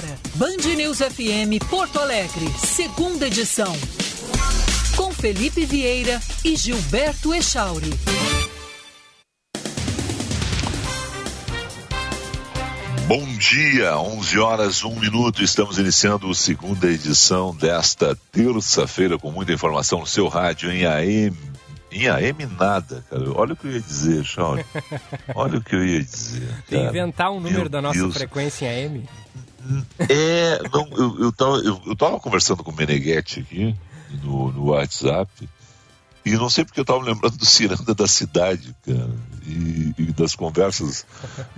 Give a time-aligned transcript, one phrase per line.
[0.00, 3.72] agora, Band News FM Porto Alegre, segunda edição.
[4.96, 7.90] Com Felipe Vieira e Gilberto Echauri.
[13.06, 15.42] Bom dia, 11 horas, 1 minuto.
[15.42, 21.36] Estamos iniciando a segunda edição desta terça-feira com muita informação no seu rádio em AM.
[21.90, 23.32] Em AM nada, cara.
[23.32, 24.62] Olha o que eu ia dizer, Shawn.
[25.34, 26.48] Olha o que eu ia dizer.
[26.70, 26.84] Cara.
[26.84, 28.14] Inventar um número Meu da nossa Deus.
[28.14, 29.08] frequência em AM?
[29.98, 33.76] É, não, eu, eu, tava, eu, eu tava conversando com o Meneghetti aqui
[34.22, 35.48] no, no WhatsApp
[36.24, 39.10] e não sei porque eu estava lembrando do Ciranda da cidade, cara,
[39.46, 41.06] e, e, das conversas.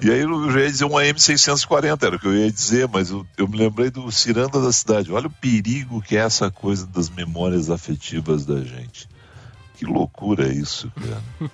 [0.00, 3.10] E aí eu já ia dizer um AM640, era o que eu ia dizer, mas
[3.10, 5.12] eu, eu, me lembrei do Ciranda da cidade.
[5.12, 9.08] Olha o perigo que é essa coisa das memórias afetivas da gente.
[9.82, 11.50] Que loucura é isso, cara.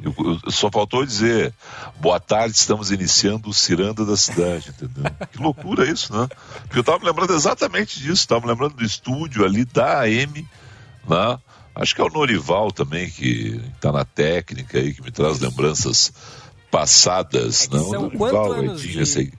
[0.00, 0.14] Eu,
[0.44, 1.52] eu, só faltou dizer,
[1.98, 5.10] boa tarde, estamos iniciando o Ciranda da cidade, entendeu?
[5.32, 6.28] Que loucura é isso, né?
[6.62, 10.46] Porque eu estava me lembrando exatamente disso, estava me lembrando do estúdio ali da AM,
[11.08, 11.38] né?
[11.74, 16.12] Acho que é o Norival também, que está na técnica aí, que me traz lembranças
[16.70, 17.66] passadas.
[17.66, 19.00] É não, são Norival, anos de...
[19.00, 19.32] Esse...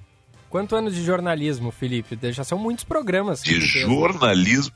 [0.50, 2.20] Quanto anos de jornalismo, Felipe?
[2.34, 3.42] Já são muitos programas.
[3.42, 4.76] De jornalismo,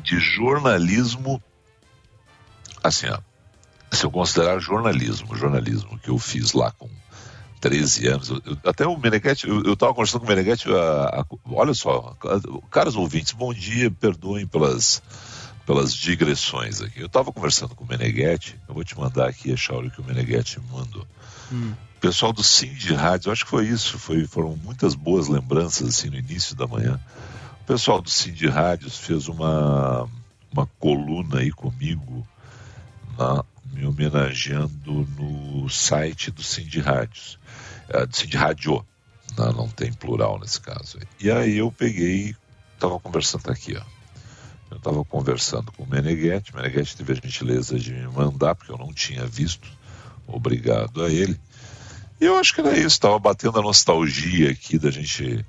[0.00, 1.40] de jornalismo,
[2.82, 3.18] assim, ó,
[3.90, 6.88] se eu considerar jornalismo, jornalismo que eu fiz lá com
[7.60, 11.74] 13 anos, eu, até o Meneghetti, eu estava conversando com o Meneghetti, a, a, olha
[11.74, 12.16] só,
[12.70, 15.02] caros ouvintes, bom dia, perdoem pelas
[15.68, 16.98] pelas digressões aqui.
[16.98, 20.04] Eu estava conversando com o Meneghetti, eu vou te mandar aqui a Shauri que o
[20.04, 21.06] Meneghetti me mandou.
[21.52, 21.74] Hum.
[21.98, 25.86] O pessoal do Sim de Rádio, acho que foi isso, foi, foram muitas boas lembranças
[25.86, 26.98] assim no início da manhã.
[27.60, 30.08] O pessoal do Sim de Rádios fez uma,
[30.50, 32.26] uma coluna aí comigo,
[33.72, 37.38] me homenageando no site do de Rádios,
[37.88, 38.84] é, do de Rádio,
[39.36, 40.98] não, não tem plural nesse caso.
[41.20, 42.34] E aí eu peguei,
[42.74, 43.82] estava conversando aqui, ó.
[44.70, 48.72] Eu estava conversando com o Meneghetti, o Meneghetti teve a gentileza de me mandar, porque
[48.72, 49.66] eu não tinha visto,
[50.26, 51.38] obrigado a ele.
[52.20, 55.44] E eu acho que era isso, estava batendo a nostalgia aqui da gente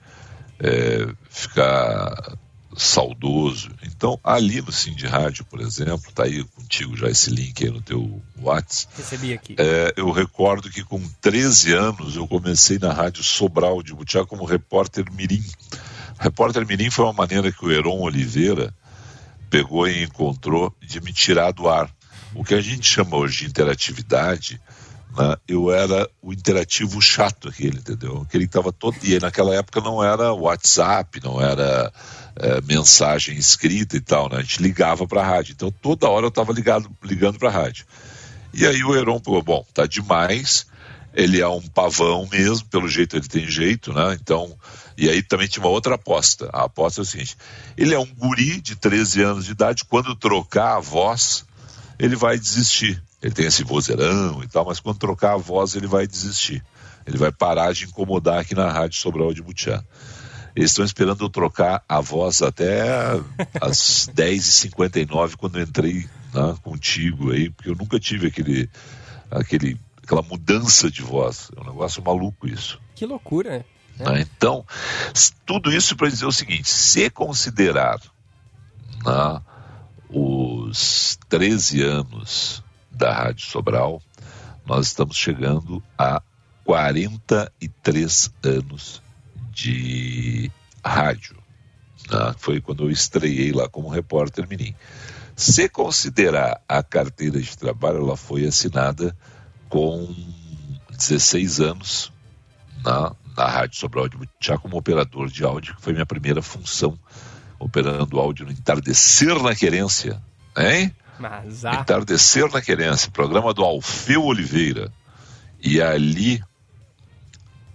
[0.59, 2.38] é, ficar
[2.79, 3.69] saudoso.
[3.84, 7.69] Então, ali no Sim de Rádio, por exemplo, tá aí contigo já esse link aí
[7.69, 8.94] no teu WhatsApp.
[8.97, 9.56] Recebi aqui.
[9.57, 14.45] É, eu recordo que com 13 anos eu comecei na Rádio Sobral de Butiá como
[14.45, 15.44] repórter mirim.
[16.17, 18.73] Repórter mirim foi uma maneira que o Heron Oliveira
[19.50, 21.90] pegou e encontrou de me tirar do ar.
[22.34, 24.61] O que a gente chama hoje de interatividade,
[25.19, 28.22] né, eu era o interativo chato aquele, entendeu?
[28.22, 28.96] Aquele que estava todo.
[29.03, 31.91] E naquela época não era WhatsApp, não era
[32.38, 34.38] é, mensagem escrita e tal, né?
[34.38, 35.52] A gente ligava para a rádio.
[35.52, 37.85] Então toda hora eu estava ligando para a rádio.
[38.53, 40.68] E aí o Heron falou: bom, tá demais.
[41.13, 44.18] Ele é um pavão mesmo, pelo jeito ele tem jeito, né?
[44.22, 44.56] Então
[44.97, 46.50] e aí também tinha uma outra aposta.
[46.53, 47.35] A aposta é o seguinte:
[47.75, 51.44] ele é um guri de 13 anos de idade, quando trocar a voz,
[51.97, 53.03] ele vai desistir.
[53.22, 56.63] Ele tem esse vozeirão e tal, mas quando trocar a voz, ele vai desistir.
[57.06, 59.84] Ele vai parar de incomodar aqui na Rádio Sobral de Butiá.
[60.56, 62.81] Eles estão esperando eu trocar a voz até
[63.62, 68.69] às 10h59, quando eu entrei né, contigo aí, porque eu nunca tive aquele,
[69.29, 71.52] aquele, aquela mudança de voz.
[71.56, 72.79] É um negócio maluco isso.
[72.96, 73.66] Que loucura,
[73.97, 74.22] né?
[74.22, 74.66] Então,
[75.46, 78.00] tudo isso para dizer o seguinte: se considerar
[79.06, 79.41] né,
[80.09, 82.63] os 13 anos
[82.99, 84.01] da Rádio Sobral,
[84.65, 86.21] nós estamos chegando a
[86.65, 89.01] 43 anos
[89.51, 90.51] de
[90.83, 91.37] rádio.
[92.11, 92.35] Né?
[92.37, 94.75] Foi quando eu estreiei lá como repórter mirim.
[95.33, 99.16] Se considerar a carteira de trabalho, ela foi assinada
[99.69, 100.13] com
[100.91, 102.11] 16 anos
[102.83, 106.99] na, na Rádio Sobral de Butiá como operador de áudio, que foi minha primeira função,
[107.57, 110.21] operando áudio no Entardecer na Querência.
[110.57, 110.93] Hein?
[111.19, 111.75] Mas, ah.
[111.75, 114.91] Entardecer na Querência, programa do Alfeu Oliveira.
[115.61, 116.41] E ali,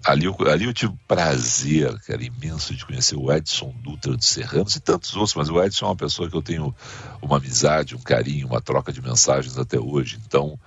[0.05, 4.81] ali, ali eu tive prazer, cara, imenso de conhecer o Edson Dutra de Serranos e
[4.81, 6.75] tantos outros, mas o Edson é uma pessoa que eu tenho
[7.21, 10.19] uma amizade, um carinho, uma troca de mensagens até hoje.
[10.27, 10.59] Então,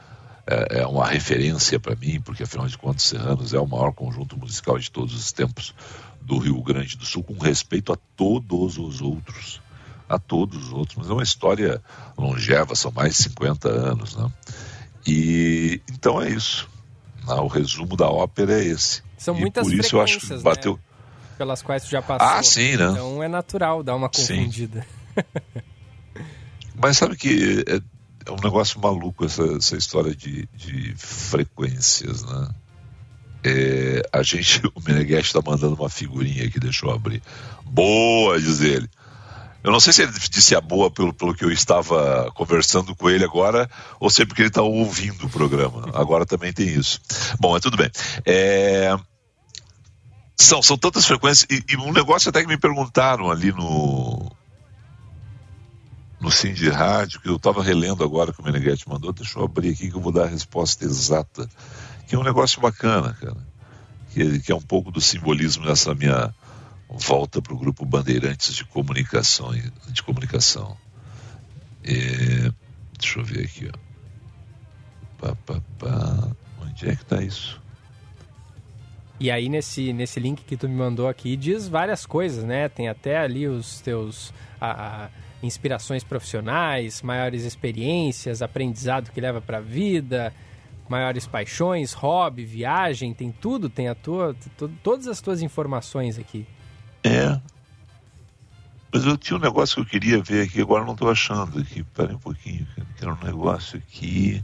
[0.46, 4.38] é, é uma referência para mim, porque afinal de contas, Serranos é o maior conjunto
[4.38, 5.74] musical de todos os tempos
[6.22, 9.62] do Rio Grande do Sul, com respeito a todos os outros.
[10.10, 11.82] A todos os outros, mas é uma história
[12.18, 14.32] longeva, são mais de 50 anos, né?
[15.06, 16.70] E então é isso.
[17.26, 17.34] Né?
[17.36, 19.02] O resumo da ópera é esse.
[19.18, 20.74] São e muitas por isso eu acho que bateu.
[20.74, 20.80] Né?
[21.38, 22.28] Pelas quais tu já passou.
[22.28, 22.90] Ah, sim, né?
[22.92, 24.86] Então é natural dar uma confundida.
[26.74, 27.82] Mas sabe que é,
[28.30, 32.50] é um negócio maluco essa, essa história de, de frequências, né?
[33.44, 37.22] É, a gente, o Meneghetti está mandando uma figurinha aqui, deixa eu abrir.
[37.66, 38.90] Boa, diz ele.
[39.68, 43.10] Eu não sei se ele disse a boa pelo, pelo que eu estava conversando com
[43.10, 43.70] ele agora,
[44.00, 45.90] ou se é porque ele está ouvindo o programa.
[45.94, 47.02] Agora também tem isso.
[47.38, 47.92] Bom, é tudo bem.
[48.26, 48.98] É,
[50.38, 51.46] são, são tantas frequências.
[51.52, 54.32] E, e, um negócio até que me perguntaram ali no.
[56.22, 59.12] No Sim de Rádio, que eu estava relendo agora que o Meneghetti mandou.
[59.12, 61.46] Deixa eu abrir aqui que eu vou dar a resposta exata.
[62.08, 63.46] Que é um negócio bacana, cara.
[64.14, 66.34] Que, que é um pouco do simbolismo dessa minha
[66.90, 69.52] volta para o grupo Bandeirantes de Comunicação.
[69.88, 70.78] De comunicação.
[71.84, 72.52] É,
[72.98, 73.78] deixa eu ver aqui, ó.
[75.20, 76.32] Pá, pá, pá.
[76.62, 77.62] Onde é que está isso?
[79.20, 82.70] E aí nesse, nesse link que tu me mandou aqui diz várias coisas, né?
[82.70, 84.32] Tem até ali os teus
[84.62, 85.10] a, a,
[85.42, 90.32] inspirações profissionais, maiores experiências, aprendizado que leva para a vida,
[90.88, 94.36] maiores paixões, hobby, viagem, tem tudo, tem a tua,
[94.84, 96.46] todas as tuas informações aqui.
[97.06, 97.42] É.
[98.94, 101.84] Mas eu tinha um negócio que eu queria ver aqui, agora não estou achando aqui.
[101.94, 102.66] Pera um pouquinho,
[102.96, 104.42] que era um negócio aqui.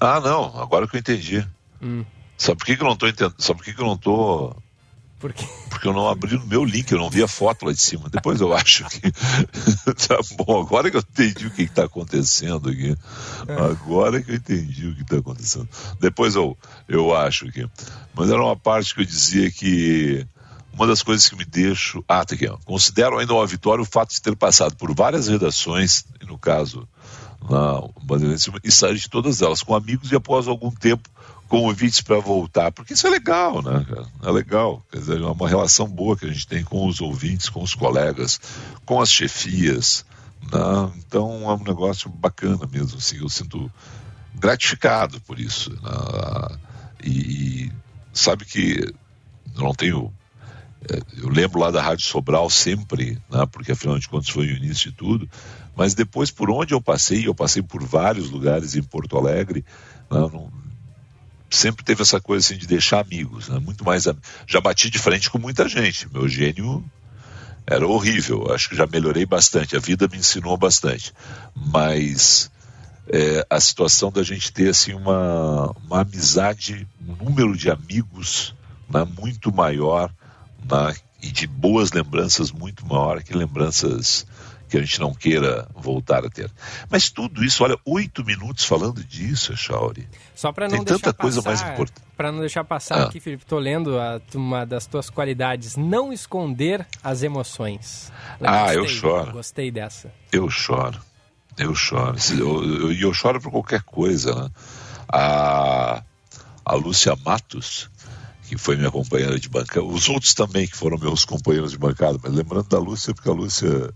[0.00, 1.46] Ah, não, agora que eu entendi.
[1.80, 2.04] Hum.
[2.38, 3.34] Sabe por que, que eu não tô entendendo?
[3.38, 4.56] Sabe por que, que eu não tô.
[5.20, 5.46] Por quê?
[5.68, 8.08] Porque eu não abri no meu link, eu não vi a foto lá de cima.
[8.08, 9.12] Depois eu acho que.
[10.08, 12.96] tá bom, agora que eu entendi o que está acontecendo aqui.
[13.46, 13.52] É.
[13.52, 15.68] Agora que eu entendi o que está acontecendo.
[16.00, 16.56] Depois eu,
[16.88, 17.68] eu acho que.
[18.14, 20.26] Mas era uma parte que eu dizia que.
[20.72, 22.02] Uma das coisas que me deixo.
[22.08, 22.56] Ah, tá aqui, ó.
[22.64, 26.88] Considero ainda uma vitória o fato de ter passado por várias redações, e no caso
[27.48, 31.08] na Bandeirantes e sair de todas elas com amigos e após algum tempo
[31.50, 33.84] convites para voltar, porque isso é legal, né?
[34.22, 37.48] É legal, quer dizer, é uma relação boa que a gente tem com os ouvintes,
[37.48, 38.40] com os colegas,
[38.86, 40.06] com as chefias,
[40.40, 40.92] né?
[40.96, 43.68] então é um negócio bacana mesmo, assim, eu sinto
[44.36, 46.58] gratificado por isso, né?
[47.02, 47.72] e, e
[48.12, 48.94] sabe que
[49.56, 50.12] eu não tenho
[50.88, 54.56] é, eu lembro lá da Rádio Sobral sempre, né, porque afinal de contas foi o
[54.56, 55.28] início de tudo,
[55.76, 59.64] mas depois por onde eu passei, eu passei por vários lugares em Porto Alegre,
[60.10, 60.59] né, não,
[61.56, 64.04] sempre teve essa coisa assim de deixar amigos, né, muito mais
[64.46, 66.84] já bati de frente com muita gente, meu gênio
[67.66, 71.12] era horrível, acho que já melhorei bastante, a vida me ensinou bastante,
[71.54, 72.50] mas
[73.08, 78.54] é, a situação da gente ter assim uma, uma amizade, um número de amigos
[78.88, 80.12] né, muito maior
[80.66, 80.94] tá?
[81.22, 84.26] e de boas lembranças muito maior que lembranças
[84.70, 86.50] que a gente não queira voltar a ter.
[86.88, 90.08] Mas tudo isso, olha, oito minutos falando disso, Chauri.
[90.34, 92.06] Só para não Tem tanta passar, coisa mais importante.
[92.16, 93.04] Para não deixar passar ah.
[93.04, 98.12] aqui, Felipe, estou lendo a, uma das tuas qualidades, não esconder as emoções.
[98.38, 99.32] Eu ah, gostei, eu choro.
[99.32, 100.12] Gostei dessa.
[100.30, 101.00] Eu choro.
[101.58, 102.16] Eu choro.
[102.32, 104.34] E eu, eu, eu, choro por qualquer coisa.
[104.34, 104.50] Né?
[105.12, 106.02] A,
[106.64, 107.90] a Lúcia Matos,
[108.48, 112.18] que foi minha companheira de bancada, os outros também que foram meus companheiros de bancada,
[112.22, 113.92] mas lembrando da Lúcia, porque a Lúcia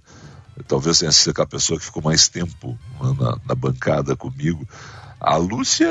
[0.67, 2.79] talvez tenha sido aquela pessoa que ficou mais tempo
[3.19, 4.67] na, na bancada comigo.
[5.21, 5.89] A Lúcia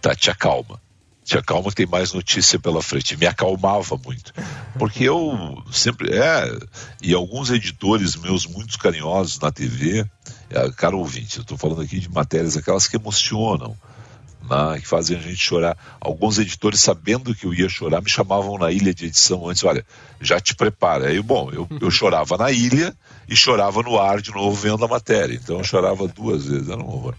[0.00, 0.80] tá, te acalma.
[1.24, 3.16] Te acalma que tem mais notícia pela frente.
[3.16, 4.32] Me acalmava muito.
[4.78, 6.12] Porque eu sempre.
[6.12, 6.58] É,
[7.00, 10.04] e alguns editores meus muito carinhosos na TV,
[10.50, 13.76] é, cara ouvinte, eu estou falando aqui de matérias aquelas que emocionam
[14.48, 15.76] né, que fazem a gente chorar.
[16.00, 19.84] Alguns editores, sabendo que eu ia chorar, me chamavam na ilha de edição antes, olha,
[20.20, 21.08] já te prepara.
[21.08, 22.94] Aí, bom, eu, eu chorava na ilha
[23.28, 25.34] e chorava no ar de novo vendo a matéria.
[25.34, 27.14] Então eu chorava duas vezes, era um horror.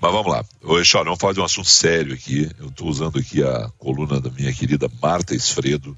[0.00, 0.44] Mas vamos lá.
[0.62, 2.50] Oi, Chora, vamos falar de um assunto sério aqui.
[2.58, 5.96] Eu estou usando aqui a coluna da minha querida Marta Esfredo,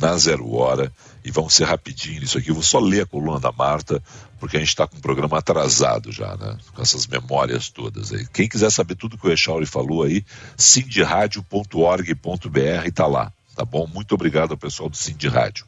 [0.00, 0.92] na Zero Hora
[1.24, 2.50] e vamos ser rapidinho nisso aqui.
[2.50, 4.02] Eu vou só ler a coluna da Marta,
[4.38, 6.56] porque a gente está com um programa atrasado já, né?
[6.74, 8.26] Com essas memórias todas aí.
[8.32, 10.24] Quem quiser saber tudo que o Echauri falou aí,
[10.56, 13.86] sindirádio.org.br está lá, tá bom?
[13.86, 15.66] Muito obrigado ao pessoal do Cindy Rádio.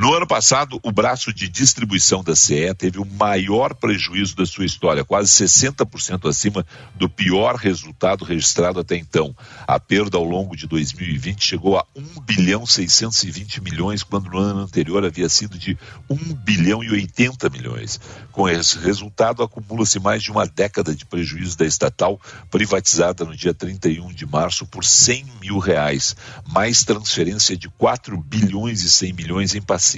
[0.00, 4.64] No ano passado, o braço de distribuição da CE teve o maior prejuízo da sua
[4.64, 6.64] história, quase 60% acima
[6.94, 9.36] do pior resultado registrado até então.
[9.66, 14.60] A perda ao longo de 2020 chegou a 1 bilhão 620 milhões, quando no ano
[14.60, 15.76] anterior havia sido de
[16.08, 18.00] 1 bilhão e 80 milhões.
[18.32, 22.18] Com esse resultado, acumula-se mais de uma década de prejuízo da estatal,
[22.50, 26.16] privatizada no dia 31 de março por 100 mil reais,
[26.48, 29.89] mais transferência de 4 bilhões e 100 milhões em passagem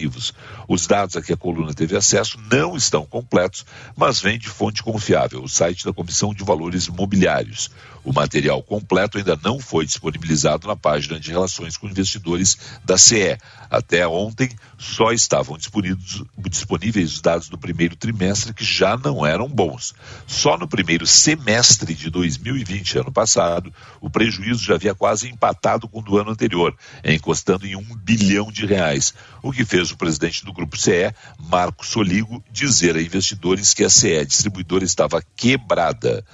[0.69, 3.65] Os dados a que a coluna teve acesso não estão completos,
[3.97, 7.71] mas vêm de fonte confiável, o site da Comissão de Valores Imobiliários.
[8.05, 13.39] O material completo ainda não foi disponibilizado na página de relações com investidores da CE.
[13.71, 19.95] Até ontem, só estavam disponíveis os dados do primeiro trimestre, que já não eram bons.
[20.27, 26.01] Só no primeiro semestre de 2020, ano passado, o prejuízo já havia quase empatado com
[26.01, 30.45] o do ano anterior, encostando em um bilhão de reais, o que fez o presidente
[30.45, 36.25] do Grupo CE, Marco Soligo, dizer a investidores que a CE distribuidora estava quebrada.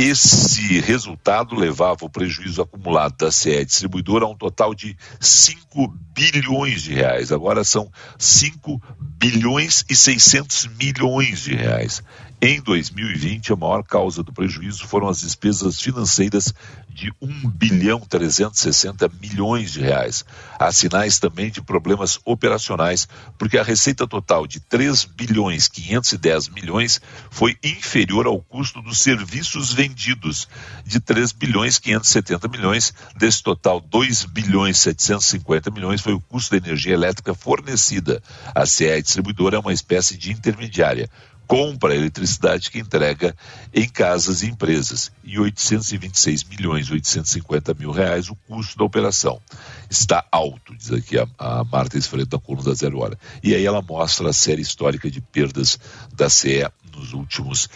[0.00, 6.84] Esse resultado levava o prejuízo acumulado da CE distribuidora a um total de 5 bilhões
[6.84, 7.32] de reais.
[7.32, 12.00] Agora são 5 bilhões e 600 milhões de reais.
[12.40, 16.54] Em 2020, a maior causa do prejuízo foram as despesas financeiras
[16.88, 20.24] de 1 bilhão 360 milhões de reais.
[20.56, 27.00] Há sinais também de problemas operacionais, porque a receita total de 3 bilhões 510 milhões
[27.28, 30.48] foi inferior ao custo dos serviços vendidos,
[30.86, 32.94] de 3 bilhões 570 milhões.
[33.16, 38.22] Desse total, 2 bilhões 750 milhões foi o custo da energia elétrica fornecida.
[38.54, 41.10] A CE Distribuidora é uma espécie de intermediária
[41.48, 43.34] compra a eletricidade que entrega
[43.72, 45.10] em casas e empresas.
[45.24, 49.40] E 826 milhões 850 mil reais o custo da operação.
[49.88, 53.18] Está alto, diz aqui a, a Marta Esfredo da coluna da Zero Hora.
[53.42, 55.78] E aí ela mostra a série histórica de perdas
[56.14, 57.70] da CE nos últimos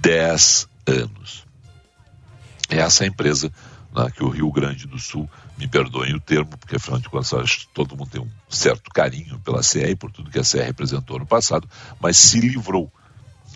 [0.00, 1.44] 10 anos.
[2.68, 3.52] Essa é a empresa
[3.94, 7.32] né, que o Rio Grande do Sul, me perdoem o termo, porque afinal de contas
[7.32, 10.42] acho que todo mundo tem um certo carinho pela CE e por tudo que a
[10.42, 11.68] CE representou no passado,
[12.00, 12.92] mas se livrou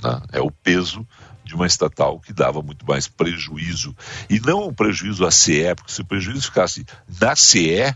[0.02, 0.20] né?
[0.32, 1.06] É o peso
[1.44, 3.96] de uma estatal que dava muito mais prejuízo.
[4.28, 6.84] E não um prejuízo à CE, porque se o prejuízo ficasse
[7.20, 7.94] na CE,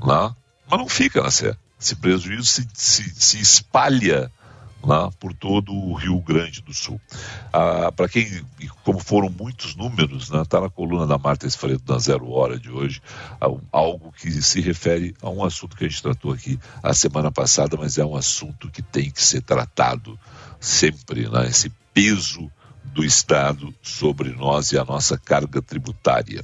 [0.00, 0.36] lá, né?
[0.68, 1.54] mas não fica na CE.
[1.78, 4.30] Esse prejuízo se, se, se espalha
[4.82, 5.10] lá né?
[5.20, 7.00] por todo o Rio Grande do Sul.
[7.52, 8.44] Ah, Para quem,
[8.84, 12.58] como foram muitos números, está né, tá na coluna da Marta Esfredo na Zero Hora
[12.58, 13.02] de hoje,
[13.70, 17.76] algo que se refere a um assunto que a gente tratou aqui a semana passada,
[17.76, 20.18] mas é um assunto que tem que ser tratado
[20.60, 22.50] sempre né, esse peso
[22.84, 26.42] do Estado sobre nós e a nossa carga tributária,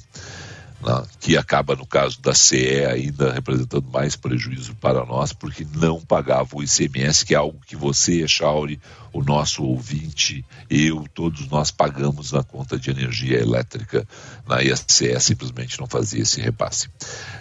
[0.81, 6.01] né, que acaba, no caso da CE, ainda representando mais prejuízo para nós, porque não
[6.01, 8.81] pagava o ICMS, que é algo que você, Chauri,
[9.13, 14.07] o nosso ouvinte, eu, todos nós pagamos na conta de energia elétrica,
[14.47, 16.89] na né, e a CE simplesmente não fazia esse repasse.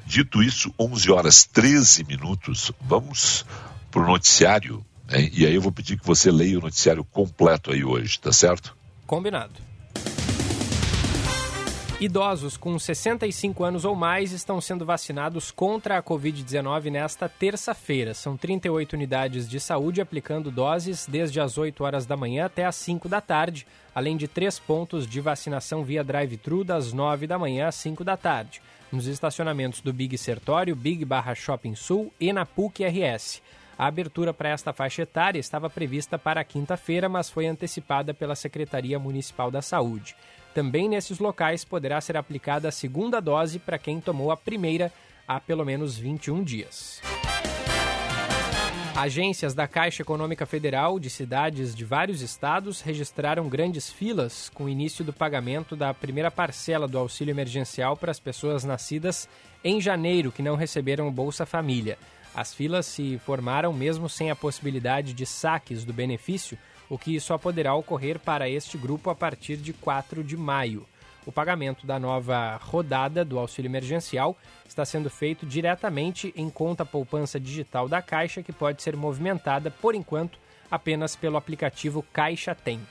[0.06, 3.46] Dito isso, 11 horas 13 minutos, vamos
[3.92, 7.84] para o noticiário e aí eu vou pedir que você leia o noticiário completo aí
[7.84, 8.76] hoje, tá certo?
[9.06, 9.54] Combinado.
[11.98, 18.14] Idosos com 65 anos ou mais estão sendo vacinados contra a Covid-19 nesta terça-feira.
[18.14, 22.76] São 38 unidades de saúde aplicando doses desde as 8 horas da manhã até as
[22.76, 27.70] 5 da tarde, além de três pontos de vacinação via drive-thru das 9 da manhã
[27.70, 32.46] às 5 da tarde, nos estacionamentos do Big Sertório, Big Barra Shopping Sul e na
[32.46, 33.42] PUC RS.
[33.78, 38.98] A abertura para esta faixa etária estava prevista para quinta-feira, mas foi antecipada pela Secretaria
[38.98, 40.16] Municipal da Saúde.
[40.54, 44.92] Também nesses locais poderá ser aplicada a segunda dose para quem tomou a primeira
[45.28, 47.02] há pelo menos 21 dias.
[48.96, 54.70] Agências da Caixa Econômica Federal de cidades de vários estados registraram grandes filas com o
[54.70, 59.28] início do pagamento da primeira parcela do auxílio emergencial para as pessoas nascidas
[59.62, 61.98] em janeiro que não receberam o Bolsa Família.
[62.36, 66.58] As filas se formaram mesmo sem a possibilidade de saques do benefício,
[66.90, 70.86] o que só poderá ocorrer para este grupo a partir de 4 de maio.
[71.26, 74.38] O pagamento da nova rodada do auxílio emergencial
[74.68, 79.96] está sendo feito diretamente em conta poupança digital da Caixa, que pode ser movimentada, por
[79.96, 80.38] enquanto,
[80.70, 82.82] apenas pelo aplicativo Caixa Tem.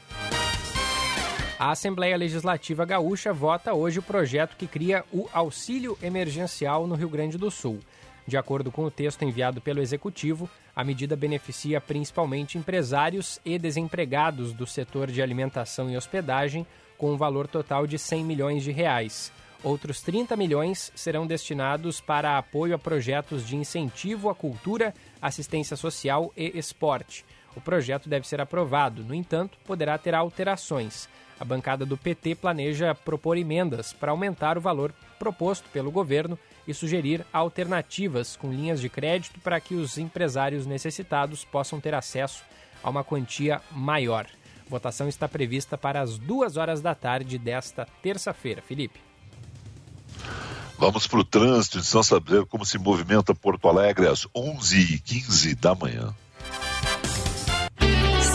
[1.58, 7.08] A Assembleia Legislativa Gaúcha vota hoje o projeto que cria o auxílio emergencial no Rio
[7.08, 7.78] Grande do Sul.
[8.26, 14.52] De acordo com o texto enviado pelo Executivo, a medida beneficia principalmente empresários e desempregados
[14.52, 16.66] do setor de alimentação e hospedagem,
[16.97, 19.31] com um valor total de 100 milhões de reais.
[19.62, 26.33] Outros 30 milhões serão destinados para apoio a projetos de incentivo à cultura, assistência social
[26.37, 27.25] e esporte.
[27.57, 31.09] O projeto deve ser aprovado, no entanto, poderá ter alterações.
[31.38, 36.75] A bancada do PT planeja propor emendas para aumentar o valor proposto pelo governo e
[36.75, 42.42] sugerir alternativas com linhas de crédito para que os empresários necessitados possam ter acesso
[42.83, 44.26] a uma quantia maior.
[44.68, 48.62] votação está prevista para as duas horas da tarde desta terça-feira.
[48.62, 49.00] Felipe.
[50.78, 55.75] Vamos para o trânsito de São saber como se movimenta Porto Alegre às 11h15 da
[55.75, 56.14] manhã.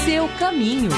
[0.05, 0.89] Seu caminho.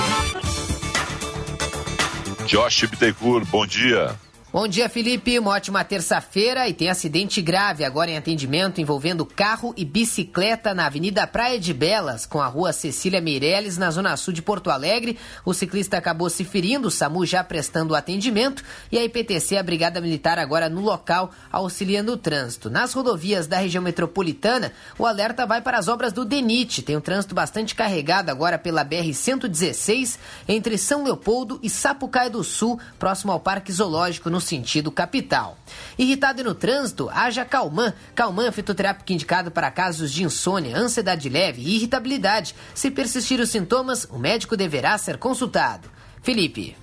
[2.45, 4.17] Josh Bittencourt, bom dia.
[4.53, 5.39] Bom dia, Felipe.
[5.39, 10.87] Uma ótima terça-feira e tem acidente grave agora em atendimento envolvendo carro e bicicleta na
[10.87, 15.17] Avenida Praia de Belas, com a rua Cecília Meirelles, na zona sul de Porto Alegre.
[15.45, 20.01] O ciclista acabou se ferindo, o SAMU já prestando atendimento e a IPTC, a Brigada
[20.01, 22.69] Militar, agora no local, auxiliando o trânsito.
[22.69, 26.81] Nas rodovias da região metropolitana, o alerta vai para as obras do DENIT.
[26.81, 32.77] Tem um trânsito bastante carregado agora pela BR-116, entre São Leopoldo e Sapucaia do Sul,
[32.99, 35.57] próximo ao Parque Zoológico, no sentido capital.
[35.97, 37.93] Irritado no trânsito, haja Calman.
[38.15, 42.55] Calman é fitoterápico indicado para casos de insônia, ansiedade leve e irritabilidade.
[42.73, 45.89] Se persistir os sintomas, o médico deverá ser consultado.
[46.21, 46.75] Felipe.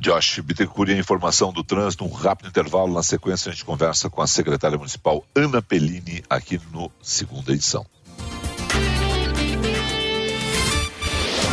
[0.00, 2.94] Josh Bittencourt, a informação do trânsito, um rápido intervalo.
[2.94, 7.84] Na sequência, a gente conversa com a secretária municipal Ana Pellini, aqui no segunda edição.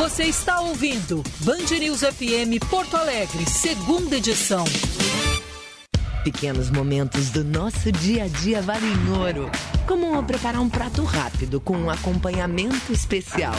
[0.08, 4.64] Você está ouvindo Band News FM Porto Alegre, segunda edição.
[6.24, 9.52] Pequenos momentos do nosso dia a dia valem ouro.
[9.86, 13.54] Como preparar um prato rápido com um acompanhamento especial.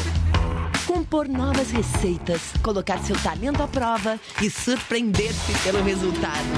[0.86, 6.48] Compor novas receitas, colocar seu talento à prova e surpreender-se pelo resultado.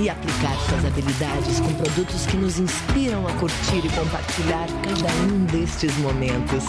[0.00, 5.44] E aplicar suas habilidades com produtos que nos inspiram a curtir e compartilhar cada um
[5.44, 6.64] destes momentos.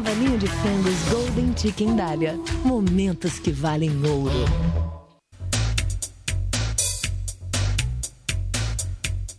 [0.00, 2.40] Nova linha de frangos Golden Chicken Dália.
[2.64, 4.32] Momentos que valem ouro.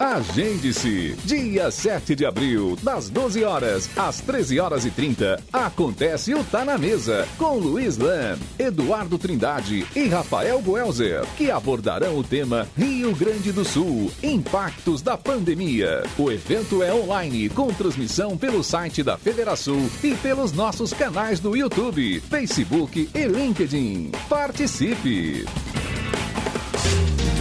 [0.00, 1.14] Agende-se!
[1.26, 6.64] Dia 7 de abril, das 12 horas às 13 horas e 30, acontece o Tá
[6.64, 13.14] na Mesa, com Luiz Lam, Eduardo Trindade e Rafael Goelzer, que abordarão o tema Rio
[13.14, 16.02] Grande do Sul, impactos da pandemia.
[16.16, 21.54] O evento é online, com transmissão pelo site da Federação e pelos nossos canais do
[21.54, 24.12] YouTube, Facebook e LinkedIn.
[24.30, 25.44] Participe!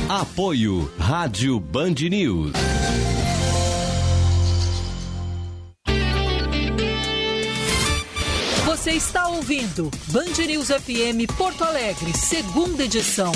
[0.10, 2.54] Apoio Rádio Band News.
[8.66, 13.32] Você está ouvindo Band News FM Porto Alegre, segunda edição.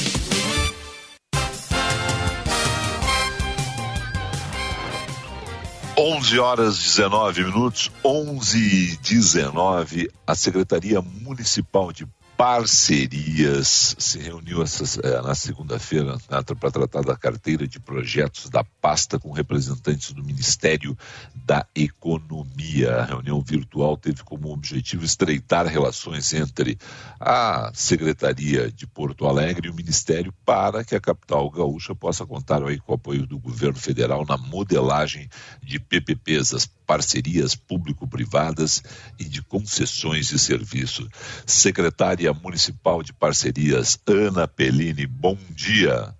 [5.95, 12.07] Onze horas 19 minutos, 11 e 19, a Secretaria Municipal de
[12.38, 13.96] parcerias.
[13.98, 16.17] Se reuniu essa, é, na segunda-feira
[16.60, 20.98] para tratar da carteira de projetos da pasta com representantes do Ministério
[21.45, 22.95] da Economia.
[22.95, 26.77] A reunião virtual teve como objetivo estreitar relações entre
[27.19, 32.62] a Secretaria de Porto Alegre e o Ministério para que a capital gaúcha possa contar
[32.62, 35.29] com o apoio do governo federal na modelagem
[35.62, 38.82] de PPPs, as parcerias público-privadas
[39.19, 41.08] e de concessões de serviço.
[41.45, 46.13] Secretária Municipal de Parcerias, Ana Pellini, bom dia.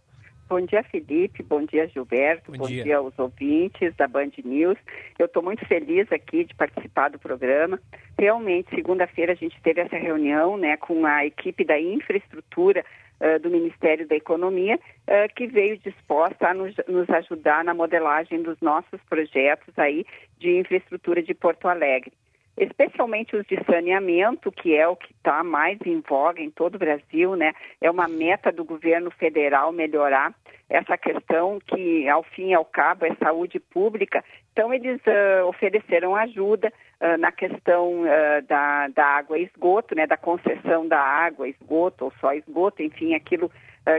[0.50, 1.42] Bom dia, Felipe.
[1.44, 2.52] Bom dia, Gilberto.
[2.52, 2.84] Bom, bom dia.
[2.84, 2.98] dia.
[2.98, 4.78] aos ouvintes da Band News.
[5.18, 7.80] Eu estou muito feliz aqui de participar do programa.
[8.18, 12.86] Realmente, segunda-feira a gente teve essa reunião né, com a equipe da infraestrutura
[13.20, 18.44] uh, do Ministério da Economia, uh, que veio disposta a nos, nos ajudar na modelagem
[18.44, 20.06] dos nossos projetos aí
[20.38, 22.12] de infraestrutura de Porto Alegre
[22.58, 26.80] especialmente os de saneamento, que é o que está mais em voga em todo o
[26.80, 27.54] Brasil, né?
[27.82, 30.34] É uma meta do governo federal melhorar
[30.70, 34.24] essa questão que, ao fim e ao cabo, é saúde pública.
[34.52, 40.08] Então, eles uh, ofereceram ajuda uh, na questão uh, da, da água e esgoto, né?
[40.08, 43.52] Da concessão da água, esgoto ou só esgoto, enfim, aquilo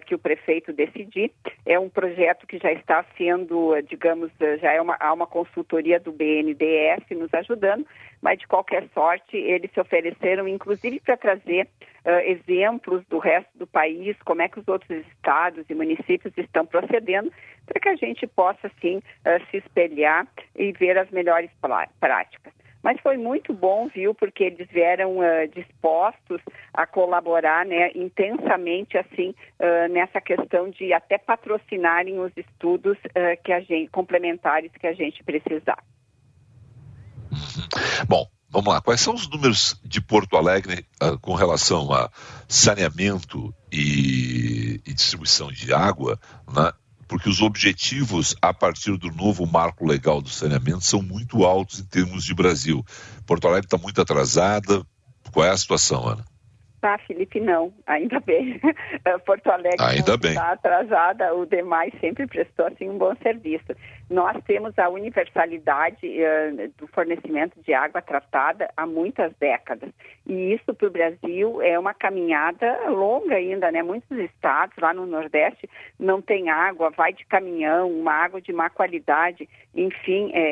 [0.06, 1.30] que o prefeito decidir.
[1.66, 6.00] É um projeto que já está sendo, uh, digamos, já é uma, há uma consultoria
[6.00, 7.86] do BNDES nos ajudando,
[8.22, 11.68] mas de qualquer sorte eles se ofereceram, inclusive para trazer
[12.26, 17.32] exemplos do resto do país, como é que os outros estados e municípios estão procedendo,
[17.64, 19.02] para que a gente possa, sim,
[19.50, 21.50] se espelhar e ver as melhores
[21.98, 22.52] práticas.
[22.84, 26.38] Mas foi muito bom, viu, porque eles vieram uh, dispostos
[26.74, 33.54] a colaborar né, intensamente assim uh, nessa questão de até patrocinarem os estudos uh, que
[33.54, 35.82] a gente, complementares que a gente precisar.
[37.32, 38.04] Uhum.
[38.06, 42.08] Bom, Vamos lá, quais são os números de Porto Alegre uh, com relação a
[42.46, 46.20] saneamento e, e distribuição de água
[46.54, 46.70] né,
[47.06, 51.84] porque os objetivos a partir do novo marco legal do saneamento são muito altos em
[51.84, 52.84] termos de Brasil.
[53.26, 54.84] Porto Alegre está muito atrasada.
[55.32, 56.24] Qual é a situação, Ana?
[56.84, 58.60] Tá, Felipe, não, ainda bem.
[59.24, 60.32] Porto Alegre ainda bem.
[60.32, 63.74] está atrasada, o demais sempre prestou assim, um bom serviço.
[64.10, 69.88] Nós temos a universalidade uh, do fornecimento de água tratada há muitas décadas.
[70.26, 73.82] E isso para o Brasil é uma caminhada longa ainda, né?
[73.82, 75.66] Muitos estados lá no Nordeste
[75.98, 80.42] não tem água, vai de caminhão, uma água de má qualidade, enfim, é,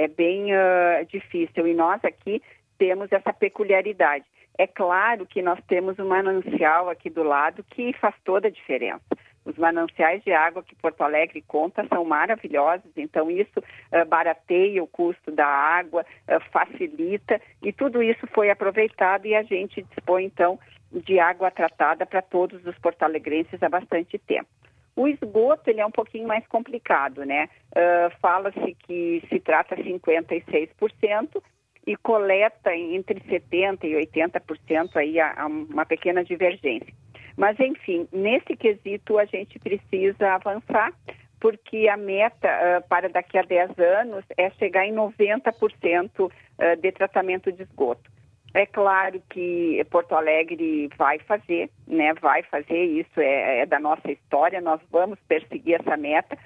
[0.00, 1.66] é, é bem uh, difícil.
[1.66, 2.40] E nós aqui
[2.78, 4.24] temos essa peculiaridade.
[4.58, 9.02] É claro que nós temos um manancial aqui do lado que faz toda a diferença.
[9.44, 14.86] Os mananciais de água que Porto Alegre conta são maravilhosos, então isso uh, barateia o
[14.86, 20.58] custo da água, uh, facilita e tudo isso foi aproveitado e a gente dispõe então
[20.92, 24.48] de água tratada para todos os porto-alegrenses há bastante tempo.
[24.94, 27.48] O esgoto ele é um pouquinho mais complicado, né?
[27.74, 31.42] Uh, Fala-se que se trata 56%,
[31.86, 36.92] e coleta entre 70% e 80% aí há uma pequena divergência.
[37.36, 40.92] Mas, enfim, nesse quesito a gente precisa avançar,
[41.40, 46.30] porque a meta uh, para daqui a 10 anos é chegar em 90% uh,
[46.80, 48.10] de tratamento de esgoto.
[48.54, 52.12] É claro que Porto Alegre vai fazer, né?
[52.20, 56.36] Vai fazer isso, é, é da nossa história, nós vamos perseguir essa meta,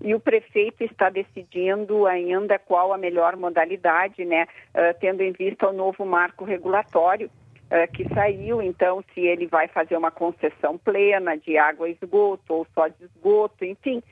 [0.00, 5.68] e o prefeito está decidindo ainda qual a melhor modalidade, né, uh, tendo em vista
[5.68, 7.30] o novo marco regulatório
[7.66, 12.52] uh, que saiu, então se ele vai fazer uma concessão plena de água e esgoto
[12.52, 14.02] ou só de esgoto, enfim,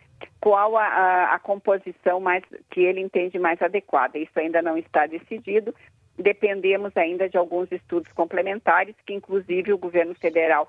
[0.41, 4.19] qual a, a, a composição mais que ele entende mais adequada.
[4.19, 5.75] Isso ainda não está decidido.
[6.17, 10.69] Dependemos ainda de alguns estudos complementares que, inclusive, o governo federal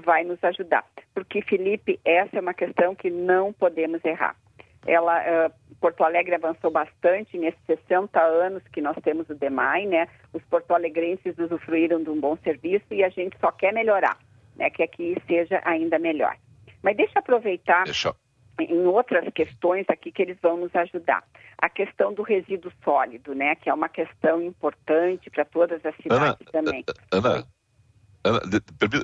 [0.00, 0.84] vai nos ajudar.
[1.14, 4.36] Porque, Felipe, essa é uma questão que não podemos errar.
[4.86, 10.08] Ela, uh, Porto Alegre avançou bastante nesses 60 anos que nós temos o DEMAI, né?
[10.32, 14.18] Os porto-alegrenses usufruíram de um bom serviço e a gente só quer melhorar,
[14.56, 14.68] né?
[14.68, 16.36] Que aqui seja ainda melhor.
[16.82, 18.14] Mas deixa eu aproveitar deixa.
[18.60, 21.24] em outras questões aqui que eles vão nos ajudar.
[21.56, 23.54] A questão do resíduo sólido, né?
[23.54, 26.84] Que é uma questão importante para todas as cidades Ana, também.
[27.10, 27.46] Ana,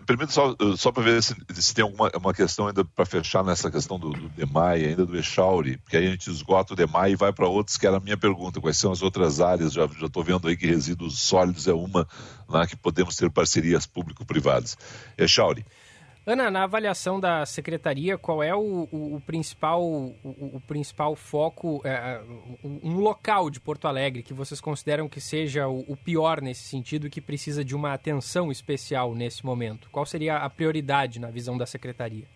[0.07, 3.71] Permita só, só para ver se, se, tem alguma uma questão ainda para fechar nessa
[3.71, 7.17] questão do, do DEMAI, ainda do Echauri, porque aí a gente esgota o DEMAI e
[7.17, 10.25] vai para outros, que era a minha pergunta, quais são as outras áreas, já estou
[10.25, 12.09] vendo aí que resíduos sólidos é uma
[12.49, 14.77] lá que podemos ter parcerias público-privadas.
[15.19, 15.67] Echauri.
[16.31, 21.83] Ana, na avaliação da secretaria, qual é o, o, o principal, o, o, principal foco,
[21.85, 22.21] é,
[22.62, 27.11] um local de Porto Alegre que vocês consideram que seja o, pior nesse sentido e
[27.11, 29.90] que precisa de uma atenção especial nesse momento?
[29.90, 32.27] Qual seria a prioridade na visão da secretaria?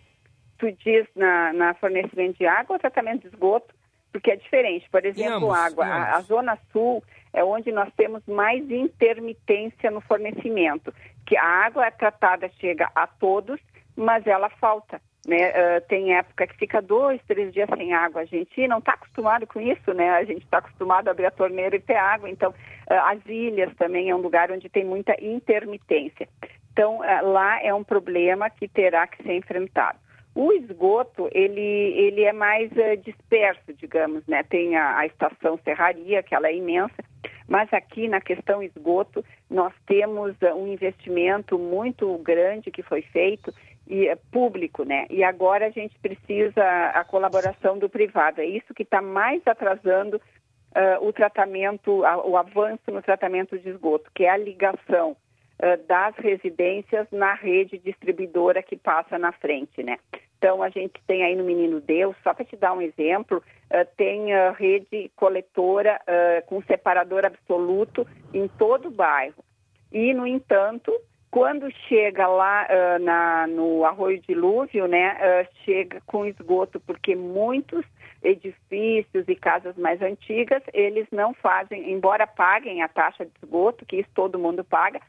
[0.57, 3.73] Tu diz na, na fornecimento de água ou tratamento de esgoto?
[4.11, 4.89] Porque é diferente.
[4.89, 5.85] Por exemplo, ambos, água.
[5.85, 10.93] A, a Zona Sul é onde nós temos mais intermitência no fornecimento,
[11.25, 13.57] que a água tratada chega a todos
[13.95, 15.01] mas ela falta.
[15.27, 15.49] Né?
[15.49, 18.21] Uh, tem época que fica dois, três dias sem água.
[18.21, 20.11] A gente não está acostumado com isso, né?
[20.11, 22.29] A gente está acostumado a abrir a torneira e ter água.
[22.29, 26.29] Então, uh, as ilhas também é um lugar onde tem muita intermitência.
[26.71, 29.97] Então, uh, lá é um problema que terá que ser enfrentado.
[30.35, 32.69] O esgoto, ele, ele é mais
[33.03, 34.43] disperso, digamos, né?
[34.43, 37.03] Tem a, a estação Serraria, que ela é imensa,
[37.47, 43.53] mas aqui na questão esgoto, nós temos um investimento muito grande que foi feito
[43.87, 45.05] e é público, né?
[45.09, 48.41] E agora a gente precisa a colaboração do privado.
[48.41, 53.69] É isso que está mais atrasando uh, o tratamento, a, o avanço no tratamento de
[53.69, 59.83] esgoto, que é a ligação uh, das residências na rede distribuidora que passa na frente,
[59.83, 59.97] né?
[60.37, 63.87] Então a gente tem aí no Menino Deus, só para te dar um exemplo, uh,
[63.95, 65.99] tem rede coletora
[66.47, 69.43] com separador absoluto em todo o bairro.
[69.91, 70.91] E, no entanto,
[71.35, 77.83] quando chega lá uh, na, no arroio dilúvio, né, uh, chega com esgoto, porque muitos
[78.23, 83.97] edifícios e casas mais antigas, eles não fazem, embora paguem a taxa de esgoto, que
[83.97, 85.01] isso todo mundo paga,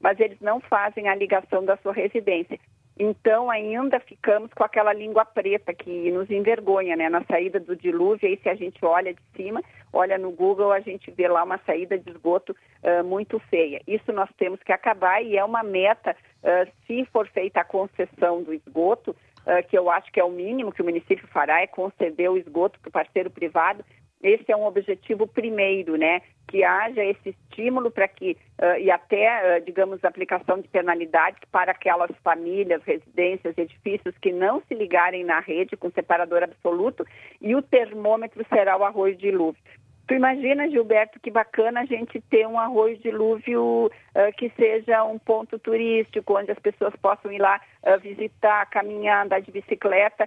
[0.00, 2.58] mas eles não fazem a ligação da sua residência.
[2.96, 7.08] Então, ainda ficamos com aquela língua preta que nos envergonha, né?
[7.08, 9.60] Na saída do dilúvio, aí se a gente olha de cima,
[9.92, 13.80] olha no Google, a gente vê lá uma saída de esgoto uh, muito feia.
[13.86, 18.44] Isso nós temos que acabar e é uma meta, uh, se for feita a concessão
[18.44, 21.66] do esgoto, uh, que eu acho que é o mínimo que o município fará, é
[21.66, 23.84] conceder o esgoto para o parceiro privado,
[24.24, 26.22] esse é um objetivo primeiro, né?
[26.48, 31.72] Que haja esse estímulo para que, uh, e até, uh, digamos, aplicação de penalidades para
[31.72, 37.06] aquelas famílias, residências, edifícios que não se ligarem na rede com separador absoluto
[37.38, 39.62] e o termômetro será o arroz dilúvio.
[40.06, 43.90] Tu imagina, Gilberto, que bacana a gente ter um arroz dilúvio uh,
[44.38, 47.60] que seja um ponto turístico, onde as pessoas possam ir lá
[48.00, 50.26] visitar, caminhar, andar de bicicleta,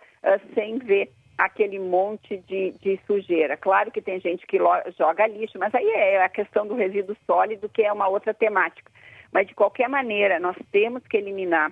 [0.53, 3.55] sem ver aquele monte de, de, sujeira.
[3.55, 4.57] Claro que tem gente que
[4.97, 8.91] joga lixo, mas aí é a questão do resíduo sólido, que é uma outra temática.
[9.31, 11.71] Mas, de qualquer maneira, nós temos que eliminar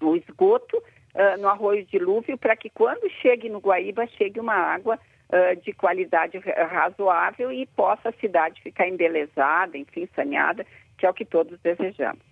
[0.00, 4.98] o esgoto uh, no arroio dilúvio para que, quando chegue no Guaíba, chegue uma água
[5.28, 10.64] uh, de qualidade razoável e possa a cidade ficar embelezada, enfim, saneada,
[10.96, 12.22] que é o que todos desejamos.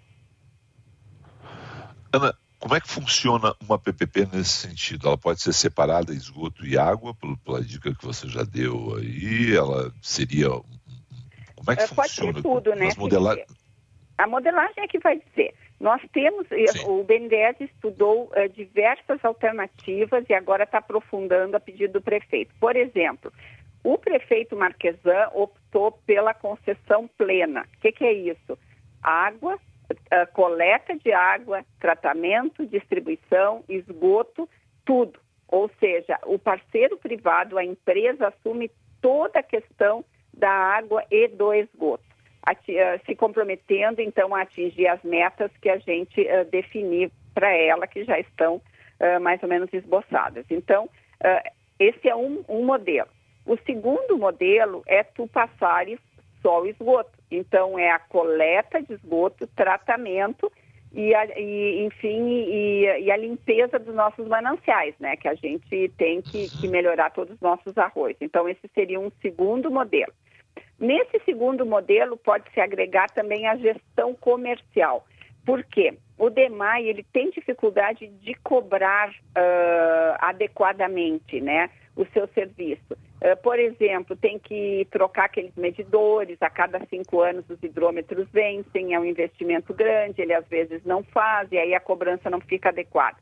[2.15, 5.09] Ana, como é que funciona uma PPP nesse sentido?
[5.09, 7.13] Ela pode ser separada esgoto e água,
[7.45, 9.53] pela dica que você já deu aí?
[9.53, 10.49] Ela seria.
[11.57, 12.33] Como é que é, funciona?
[12.35, 12.91] Pode ser tudo, né?
[12.97, 13.37] Modelar...
[14.17, 15.55] A modelagem é que vai dizer.
[15.81, 16.87] Nós temos, Sim.
[16.87, 22.55] o BNDES estudou uh, diversas alternativas e agora está aprofundando a pedido do prefeito.
[22.61, 23.33] Por exemplo,
[23.83, 27.63] o prefeito Marquesan optou pela concessão plena.
[27.63, 28.57] O que, que é isso?
[29.03, 29.59] Água,
[29.91, 34.49] uh, coleta de água, tratamento, distribuição, esgoto,
[34.85, 35.21] tudo.
[35.49, 41.53] Ou seja, o parceiro privado, a empresa, assume toda a questão da água e do
[41.53, 42.05] esgoto,
[43.05, 48.05] se comprometendo então a atingir as metas que a gente uh, definir para ela, que
[48.05, 50.47] já estão uh, mais ou menos esboçadas.
[50.51, 53.09] Então, uh, esse é um, um modelo.
[53.45, 55.99] O segundo modelo é tu passares
[56.41, 57.11] só o esgoto.
[57.37, 60.51] Então, é a coleta de esgoto, tratamento
[60.93, 65.17] e, a, e enfim, e, e, a limpeza dos nossos mananciais, né?
[65.17, 68.17] Que a gente tem que, que melhorar todos os nossos arroz.
[68.21, 70.13] Então, esse seria um segundo modelo.
[70.79, 75.07] Nesse segundo modelo, pode se agregar também a gestão comercial.
[75.45, 75.97] Por quê?
[76.19, 81.71] O DEMAI, ele tem dificuldade de cobrar uh, adequadamente, né?
[81.95, 82.97] O seu serviço.
[83.21, 88.95] Eh, por exemplo, tem que trocar aqueles medidores, a cada cinco anos os hidrômetros vencem,
[88.95, 92.71] é um investimento grande, ele às vezes não faz, e aí a cobrança não fica
[92.71, 93.19] adequada.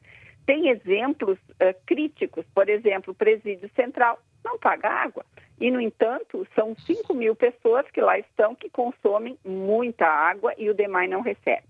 [0.47, 5.25] Tem exemplos uh, críticos, por exemplo, o presídio central não paga água.
[5.61, 10.71] E, no entanto, são 5 mil pessoas que lá estão que consomem muita água e
[10.71, 11.65] o demais não recebe.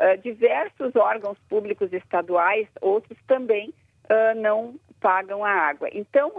[0.00, 3.72] Uh, diversos órgãos públicos estaduais, outros também,
[4.10, 5.88] uh, não pagam a água.
[5.92, 6.32] Então,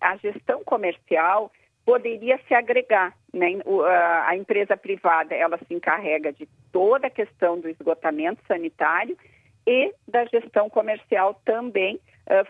[0.00, 1.50] a gestão comercial
[1.84, 3.14] poderia se agregar.
[3.32, 3.46] Né?
[4.26, 9.16] a empresa privada ela se encarrega de toda a questão do esgotamento sanitário
[9.64, 12.00] e da gestão comercial também,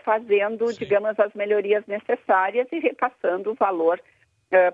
[0.03, 0.79] fazendo, Sim.
[0.79, 4.01] digamos, as melhorias necessárias e repassando o valor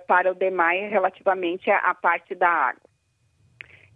[0.08, 2.88] para o DEMAI relativamente à, à parte da água.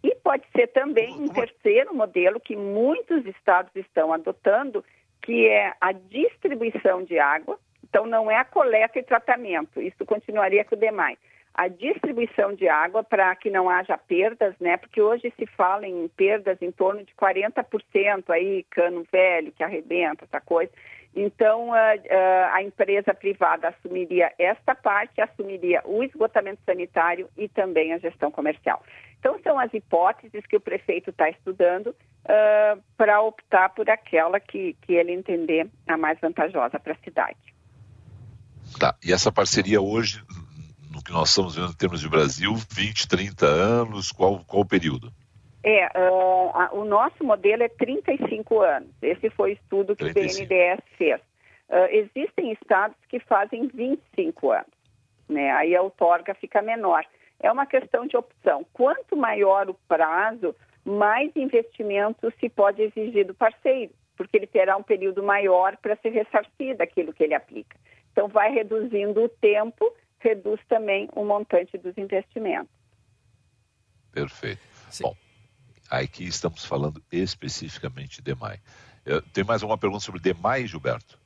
[0.04, 4.84] E pode ser também um terceiro modelo que muitos estados estão adotando,
[5.22, 7.60] que é a distribuição de água.
[7.84, 11.18] Então, não é a coleta e tratamento, isso continuaria com o demais.
[11.54, 14.78] A distribuição de água para que não haja perdas, né?
[14.78, 20.24] Porque hoje se fala em perdas em torno de 40% aí, cano velho que arrebenta,
[20.24, 20.72] essa coisa.
[21.14, 27.98] Então, a, a, empresa privada assumiria esta parte, assumiria o esgotamento sanitário e também a
[27.98, 28.82] gestão comercial.
[29.20, 34.74] Então, são as hipóteses que o prefeito está estudando uh, para optar por aquela que,
[34.82, 37.38] que ele entender a mais vantajosa para a cidade.
[38.80, 40.24] Tá, e essa parceria hoje,
[40.90, 44.66] no que nós estamos vendo em termos de Brasil, 20, 30 anos, qual, qual o
[44.66, 45.12] período?
[45.64, 48.90] É, uh, o nosso modelo é 35 anos.
[49.02, 50.44] Esse foi o estudo que 35.
[50.44, 51.22] o BNDES fez.
[51.70, 54.74] Uh, existem estados que fazem 25 anos,
[55.30, 55.52] né?
[55.52, 57.06] Aí a outorga fica menor.
[57.40, 58.66] É uma questão de opção.
[58.74, 64.84] Quanto maior o prazo, mais investimento se pode exigir do parceiro, porque ele terá um
[64.84, 67.78] período maior para se ressarcir daquilo que ele aplica.
[68.12, 72.72] Então, vai reduzindo o tempo, reduz também o montante dos investimentos.
[74.12, 74.62] Perfeito.
[74.90, 75.04] Sim.
[75.04, 75.16] Bom,
[75.92, 78.60] Aqui estamos falando especificamente de DEMAI.
[79.34, 81.20] Tem mais alguma pergunta sobre DEMAI, Gilberto?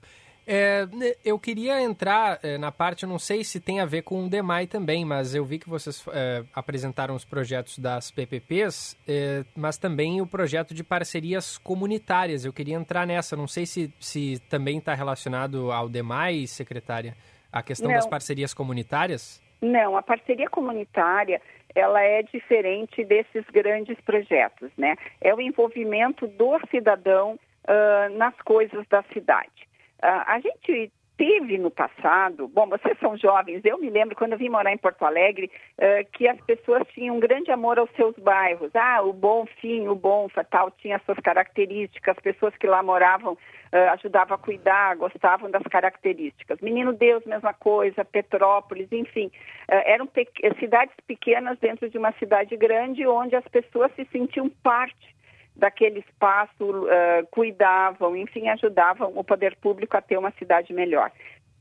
[0.47, 0.87] É,
[1.23, 4.67] eu queria entrar é, na parte, não sei se tem a ver com o DEMAI
[4.67, 10.21] também, mas eu vi que vocês é, apresentaram os projetos das PPPs, é, mas também
[10.21, 12.45] o projeto de parcerias comunitárias.
[12.45, 17.15] Eu queria entrar nessa, não sei se, se também está relacionado ao DEMAI, secretária,
[17.51, 17.95] a questão não.
[17.95, 19.41] das parcerias comunitárias.
[19.61, 21.41] Não, a parceria comunitária
[21.75, 24.95] ela é diferente desses grandes projetos, né?
[25.21, 29.67] É o envolvimento do cidadão uh, nas coisas da cidade.
[30.01, 34.37] Uh, a gente teve no passado, bom, vocês são jovens, eu me lembro quando eu
[34.37, 38.15] vim morar em Porto Alegre, uh, que as pessoas tinham um grande amor aos seus
[38.17, 38.71] bairros.
[38.75, 43.33] Ah, o bom fim, o bom fatal tinha suas características, as pessoas que lá moravam
[43.33, 46.59] uh, ajudavam a cuidar, gostavam das características.
[46.61, 50.27] Menino Deus, mesma coisa, Petrópolis, enfim, uh, eram pe
[50.59, 55.14] cidades pequenas dentro de uma cidade grande onde as pessoas se sentiam parte
[55.55, 61.11] daquele espaço, uh, cuidavam, enfim, ajudavam o poder público a ter uma cidade melhor.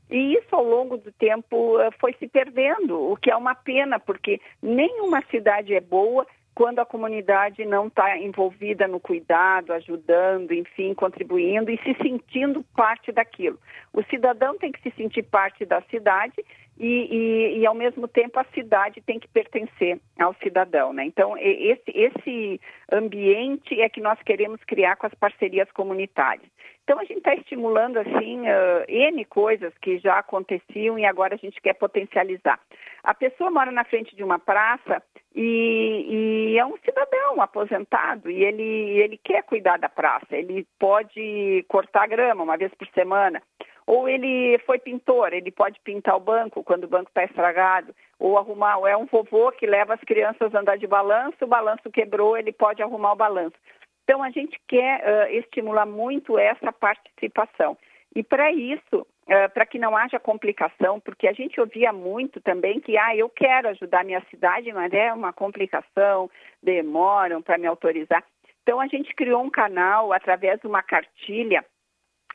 [0.09, 3.99] E isso, ao longo do tempo, uh, foi se perdendo, o que é uma pena,
[3.99, 10.93] porque nenhuma cidade é boa quando a comunidade não está envolvida no cuidado, ajudando, enfim,
[10.93, 13.59] contribuindo e se sentindo parte daquilo.
[13.93, 16.33] O cidadão tem que se sentir parte da cidade
[16.79, 20.93] e, e, e, ao mesmo tempo, a cidade tem que pertencer ao cidadão.
[20.93, 21.05] Né?
[21.05, 26.49] Então, esse, esse ambiente é que nós queremos criar com as parcerias comunitárias.
[26.83, 31.37] Então, a gente está estimulando, assim, uh, N coisas que já aconteciam e agora a
[31.37, 32.59] gente quer potencializar.
[33.05, 35.01] A pessoa mora na frente de uma praça
[35.35, 38.63] e, e é um cidadão aposentado e ele,
[38.99, 40.35] ele quer cuidar da praça.
[40.35, 43.41] Ele pode cortar grama uma vez por semana
[43.85, 48.37] ou ele foi pintor, ele pode pintar o banco quando o banco está estragado, ou
[48.37, 51.91] arrumar, ou é um vovô que leva as crianças a andar de balanço, o balanço
[51.91, 53.55] quebrou, ele pode arrumar o balanço.
[54.03, 57.77] Então a gente quer uh, estimular muito essa participação.
[58.15, 62.79] E para isso, uh, para que não haja complicação, porque a gente ouvia muito também
[62.79, 66.29] que, ah, eu quero ajudar minha cidade, mas é uma complicação,
[66.63, 68.23] demoram para me autorizar.
[68.63, 71.63] Então a gente criou um canal através de uma cartilha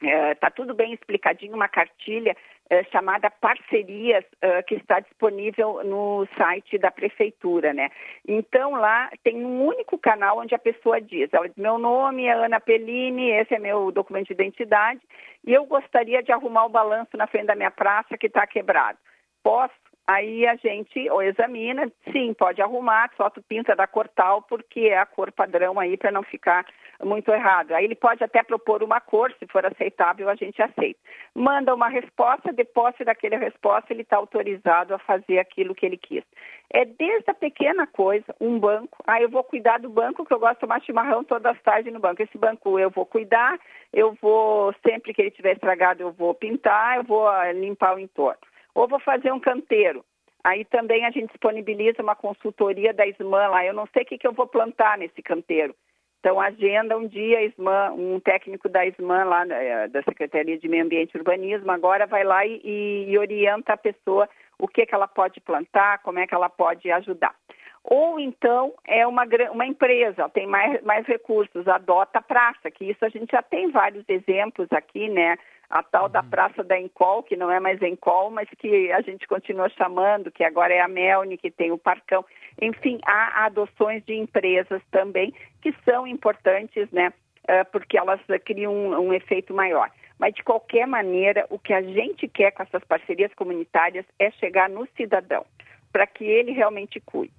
[0.02, 2.34] Está é, tudo bem explicadinho, uma cartilha
[2.70, 7.90] é, chamada Parcerias, é, que está disponível no site da Prefeitura, né?
[8.26, 12.32] Então, lá tem um único canal onde a pessoa diz, ela diz, meu nome é
[12.32, 15.00] Ana Pellini, esse é meu documento de identidade,
[15.44, 18.98] e eu gostaria de arrumar o balanço na frente da minha praça que está quebrado.
[19.42, 19.74] Posso?
[20.06, 24.80] Aí a gente ou examina, sim, pode arrumar, só tu pinta da cor tal, porque
[24.80, 26.66] é a cor padrão aí para não ficar
[27.04, 27.72] muito errado.
[27.72, 30.98] Aí ele pode até propor uma cor, se for aceitável, a gente aceita.
[31.34, 35.96] Manda uma resposta, de posse daquela resposta, ele está autorizado a fazer aquilo que ele
[35.96, 36.24] quis.
[36.72, 39.02] É desde a pequena coisa, um banco.
[39.06, 41.92] Ah, eu vou cuidar do banco, que eu gosto de tomar chimarrão todas as tardes
[41.92, 42.22] no banco.
[42.22, 43.58] Esse banco eu vou cuidar,
[43.92, 47.98] eu vou, sempre que ele estiver estragado, eu vou pintar, eu vou ah, limpar o
[47.98, 48.38] entorno.
[48.74, 50.04] Ou vou fazer um canteiro.
[50.42, 53.64] Aí também a gente disponibiliza uma consultoria da SMAN lá.
[53.64, 55.74] Eu não sei o que, que eu vou plantar nesse canteiro.
[56.20, 60.84] Então, agenda um dia SMAN, um técnico da SMAN lá, né, da Secretaria de Meio
[60.84, 64.28] Ambiente e Urbanismo, agora vai lá e, e orienta a pessoa
[64.58, 67.34] o que, que ela pode plantar, como é que ela pode ajudar.
[67.82, 73.02] Ou então é uma, uma empresa, tem mais, mais recursos, adota a praça, que isso
[73.02, 75.38] a gente já tem vários exemplos aqui, né?
[75.70, 76.28] A tal da uhum.
[76.28, 80.44] Praça da Encol, que não é mais Encol, mas que a gente continua chamando, que
[80.44, 82.24] agora é a Melni, que tem o Parcão.
[82.60, 87.12] Enfim, há adoções de empresas também que são importantes, né?
[87.48, 89.90] Eh, porque elas criam um, um efeito maior.
[90.18, 94.68] Mas, de qualquer maneira, o que a gente quer com essas parcerias comunitárias é chegar
[94.68, 95.44] no cidadão,
[95.90, 97.32] para que ele realmente cuide.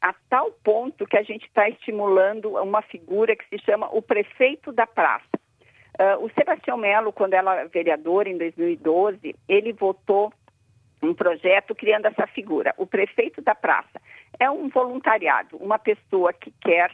[0.00, 4.72] A tal ponto que a gente está estimulando uma figura que se chama o prefeito
[4.72, 5.28] da praça.
[6.00, 10.32] Uh, o Sebastião Melo, quando era vereador em 2012, ele votou
[11.02, 12.74] um projeto criando essa figura.
[12.78, 14.00] O prefeito da praça
[14.38, 16.90] é um voluntariado, uma pessoa que quer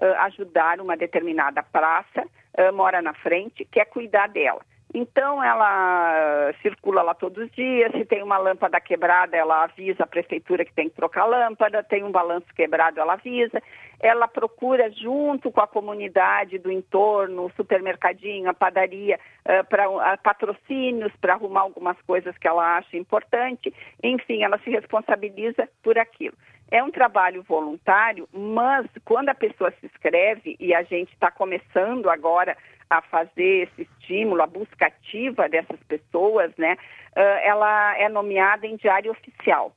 [0.00, 4.60] uh, ajudar uma determinada praça, uh, mora na frente, quer cuidar dela.
[4.94, 10.06] Então ela circula lá todos os dias, se tem uma lâmpada quebrada, ela avisa a
[10.06, 13.60] prefeitura que tem que trocar a lâmpada, tem um balanço quebrado, ela avisa.
[14.00, 20.22] Ela procura junto com a comunidade do entorno, o supermercadinho, a padaria, uh, para uh,
[20.22, 23.74] patrocínios para arrumar algumas coisas que ela acha importante.
[24.00, 26.36] Enfim, ela se responsabiliza por aquilo.
[26.70, 32.10] É um trabalho voluntário, mas quando a pessoa se inscreve e a gente está começando
[32.10, 32.56] agora
[32.90, 36.76] a fazer esse estímulo, a busca ativa dessas pessoas, né,
[37.14, 39.72] ela é nomeada em diário oficial.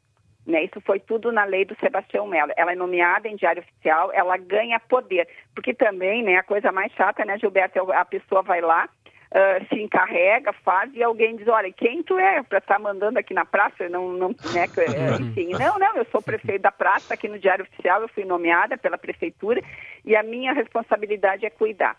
[0.46, 0.64] Né?
[0.64, 2.54] Isso foi tudo na lei do Sebastião Mello.
[2.56, 5.28] Ela é nomeada em diário oficial, ela ganha poder.
[5.54, 8.88] Porque também, né, a coisa mais chata, né, Gilberto, é a pessoa vai lá,
[9.30, 13.20] Uh, se encarrega, faz e alguém diz, olha, quem tu é para estar tá mandando
[13.20, 13.90] aqui na praça?
[13.90, 17.66] Não, não, né, é, enfim, não, não, eu sou prefeito da praça, aqui no Diário
[17.66, 19.62] Oficial eu fui nomeada pela prefeitura
[20.06, 21.98] e a minha responsabilidade é cuidar.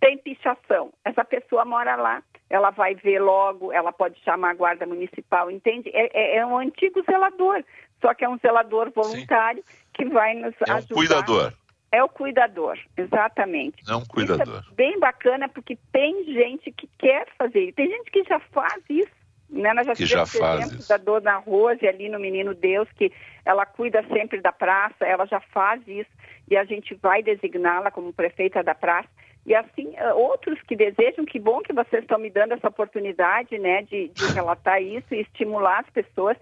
[0.00, 4.86] Tem pichação, essa pessoa mora lá, ela vai ver logo, ela pode chamar a guarda
[4.86, 5.90] municipal, entende?
[5.92, 7.62] É, é, é um antigo zelador,
[8.00, 9.76] só que é um zelador voluntário Sim.
[9.92, 10.94] que vai nos é um ajudar.
[10.94, 11.52] cuidador.
[11.94, 13.86] É o cuidador, exatamente.
[13.86, 14.62] Não um cuidador.
[14.62, 17.72] Isso é bem bacana porque tem gente que quer fazer.
[17.74, 19.12] Tem gente que já faz isso.
[19.48, 19.72] Né?
[19.72, 20.88] Nós já que já faz isso.
[20.88, 23.12] da dona Rose ali no Menino Deus, que
[23.44, 26.10] ela cuida sempre da praça, ela já faz isso.
[26.50, 29.08] E a gente vai designá-la como prefeita da praça.
[29.46, 33.56] E assim, eh, outros que desejam, que bom que vocês estão me dando essa oportunidade,
[33.56, 36.36] né, de, de relatar isso e estimular as pessoas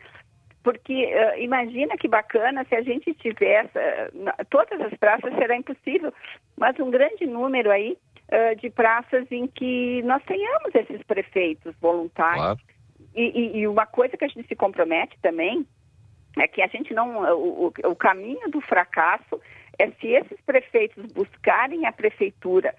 [0.63, 6.13] porque uh, imagina que bacana se a gente tivesse, uh, todas as praças será impossível,
[6.57, 7.97] mas um grande número aí
[8.29, 12.43] uh, de praças em que nós tenhamos esses prefeitos voluntários.
[12.43, 12.61] Claro.
[13.15, 15.67] E, e, e, uma coisa que a gente se compromete também
[16.39, 19.41] é que a gente não, o, o, o caminho do fracasso
[19.79, 22.75] é se esses prefeitos buscarem a prefeitura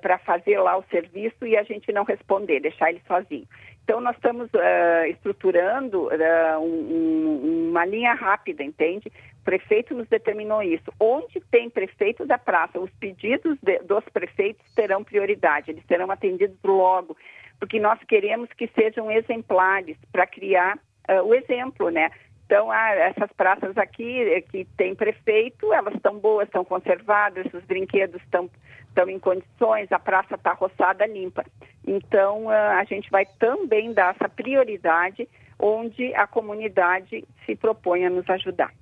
[0.00, 3.46] para fazer lá o serviço e a gente não responder, deixar ele sozinho.
[3.84, 9.12] Então, nós estamos uh, estruturando uh, um, uma linha rápida, entende?
[9.40, 10.90] O prefeito nos determinou isso.
[10.98, 16.56] Onde tem prefeito da praça, os pedidos de, dos prefeitos terão prioridade, eles serão atendidos
[16.64, 17.14] logo,
[17.60, 20.78] porque nós queremos que sejam exemplares para criar
[21.10, 22.10] uh, o exemplo, né?
[22.54, 27.64] Então, ah, essas praças aqui eh, que tem prefeito, elas estão boas, estão conservadas, os
[27.64, 28.48] brinquedos estão
[28.86, 31.44] estão em condições, a praça está roçada limpa.
[31.84, 35.28] Então, ah, a gente vai também dar essa prioridade
[35.58, 38.72] onde a comunidade se propõe a nos ajudar.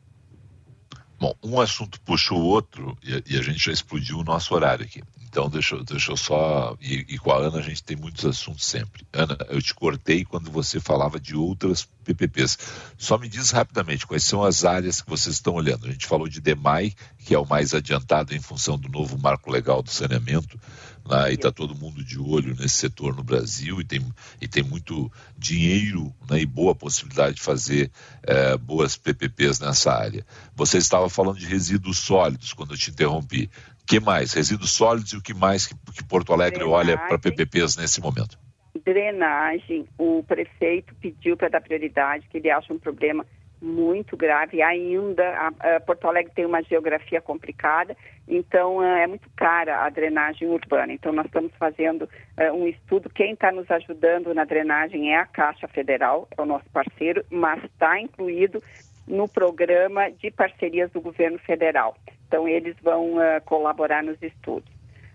[1.18, 5.02] Bom, um assunto puxa o outro e, a gente já explodiu o nosso horário aqui.
[5.32, 6.76] Então, deixa, deixa eu só.
[6.78, 9.06] E, e, com a Ana a gente tem muitos assuntos sempre.
[9.10, 12.58] Ana, eu te cortei quando você falava de outras PPPs.
[12.98, 15.86] Só me diz rapidamente quais são as áreas que vocês estão olhando.
[15.86, 16.92] A gente falou de DEMAI,
[17.24, 20.60] que é o mais adiantado em função do novo marco legal do saneamento.
[21.08, 24.06] Né, e está todo mundo de olho nesse setor no Brasil e tem,
[24.40, 27.90] e tem muito dinheiro né, e boa possibilidade de fazer
[28.22, 30.24] é, boas PPPs nessa área.
[30.54, 33.50] Você estava falando de resíduos sólidos quando eu te interrompi.
[33.86, 34.32] Que mais?
[34.32, 36.94] Resíduos sólidos e o que mais que, que Porto Alegre Drenagem.
[36.94, 38.38] olha para PPPs nesse momento?
[38.84, 39.86] Drenagem.
[39.98, 43.24] O prefeito pediu para dar prioridade, que ele acha um problema
[43.62, 44.60] muito grave.
[44.60, 45.24] Ainda
[45.60, 50.92] a, a Porto Alegre tem uma geografia complicada, então é muito cara a drenagem urbana.
[50.92, 53.08] Então nós estamos fazendo uh, um estudo.
[53.08, 57.62] Quem está nos ajudando na drenagem é a Caixa Federal, é o nosso parceiro, mas
[57.64, 58.62] está incluído
[59.06, 61.96] no programa de parcerias do governo federal.
[62.26, 64.70] Então eles vão uh, colaborar nos estudos.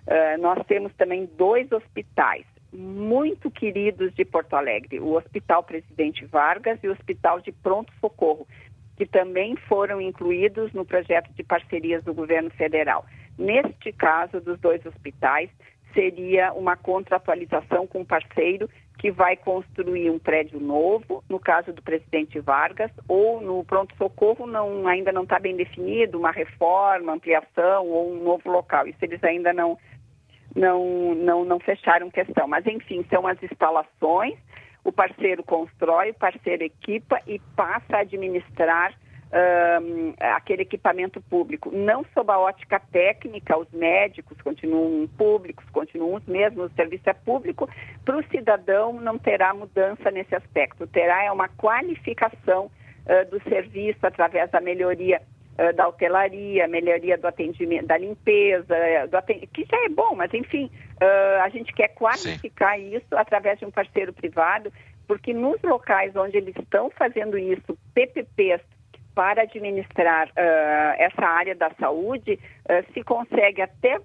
[0.08, 6.80] Uh, nós temos também dois hospitais muito queridos de Porto Alegre, o Hospital Presidente Vargas
[6.84, 8.48] e o Hospital de Pronto Socorro,
[8.96, 13.06] que também foram incluídos no projeto de parcerias do governo federal.
[13.38, 15.50] Neste caso dos dois hospitais,
[15.94, 21.82] seria uma contratualização com um parceiro que vai construir um prédio novo, no caso do
[21.82, 28.12] presidente Vargas, ou no pronto-socorro não, ainda não está bem definido, uma reforma, ampliação ou
[28.12, 28.88] um novo local.
[28.88, 29.78] Isso eles ainda não,
[30.56, 32.48] não, não, não fecharam questão.
[32.48, 34.38] Mas, enfim, são as instalações,
[34.84, 38.93] o parceiro constrói, o parceiro equipa e passa a administrar
[39.32, 41.72] um, aquele equipamento público.
[41.72, 47.14] Não sob a ótica técnica, os médicos continuam públicos, continuam os mesmos, o serviço é
[47.14, 47.70] público.
[48.06, 50.88] Para o cidadão, não terá mudança nesse aspecto.
[50.88, 55.22] Terá é uma qualificação uh, do serviço através da melhoria
[55.58, 58.76] uh, da hotelaria, melhoria do atendimento, da limpeza,
[59.10, 60.72] do que já é bom, mas enfim,
[61.02, 62.96] uh, a gente quer qualificar Sim.
[62.96, 64.72] isso através de um parceiro privado,
[65.06, 68.62] porque nos locais onde eles estão fazendo isso, PPPs,
[69.18, 72.39] para administrar uh, essa área da saúde,
[72.93, 73.99] se consegue até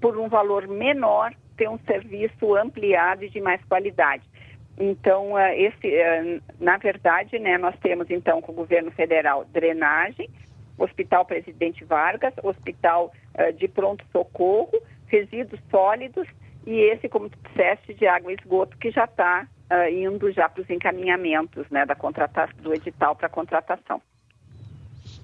[0.00, 4.22] por um valor menor ter um serviço ampliado e de mais qualidade.
[4.78, 5.90] Então, esse,
[6.60, 10.30] na verdade, né, nós temos então com o governo federal drenagem,
[10.78, 14.78] Hospital Presidente Vargas, Hospital uh, de Pronto-Socorro,
[15.08, 16.28] resíduos sólidos
[16.64, 20.48] e esse, como tu disseste, de água e esgoto, que já está uh, indo já
[20.48, 24.00] para os encaminhamentos né, da contratação, do edital para contratação.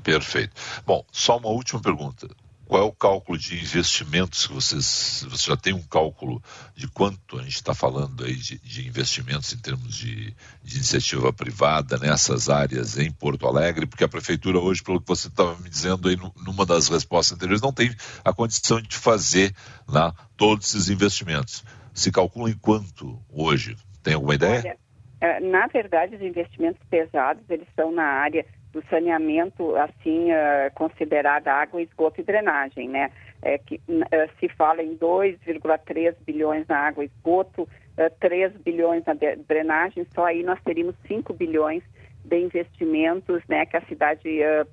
[0.03, 0.53] Perfeito.
[0.85, 2.29] Bom, só uma última pergunta.
[2.67, 5.27] qual é o cálculo de investimentos que vocês.
[5.29, 6.43] Você já tem um cálculo
[6.75, 11.33] de quanto a gente está falando aí de, de, investimentos em termos de, de, iniciativa
[11.33, 13.87] privada nessas áreas em Porto Alegre?
[13.87, 17.61] Porque a prefeitura hoje, pelo que você estava me dizendo aí numa das respostas anteriores,
[17.61, 17.95] não tem
[18.25, 19.55] a condição de fazer
[19.87, 21.63] né, todos esses investimentos.
[21.93, 23.77] Se calcula em quanto hoje?
[24.03, 24.61] Tem alguma ideia?
[24.61, 24.79] Olha,
[25.23, 31.53] é, na verdade, os investimentos pesados eles estão na área do saneamento, assim, uh, considerada
[31.53, 33.11] água, esgoto e drenagem, né?
[33.43, 38.53] É que uh, se fala em 2,3 bilhões na água e esgoto, uh, eh, 3
[38.59, 39.15] bilhões na
[39.47, 41.83] drenagem, só aí nós teríamos 5 bilhões
[42.25, 44.23] de investimentos, né, que a cidade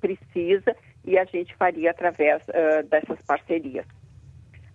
[0.00, 0.74] precisa
[1.04, 2.40] e a gente faria através
[2.88, 3.84] dessas parcerias.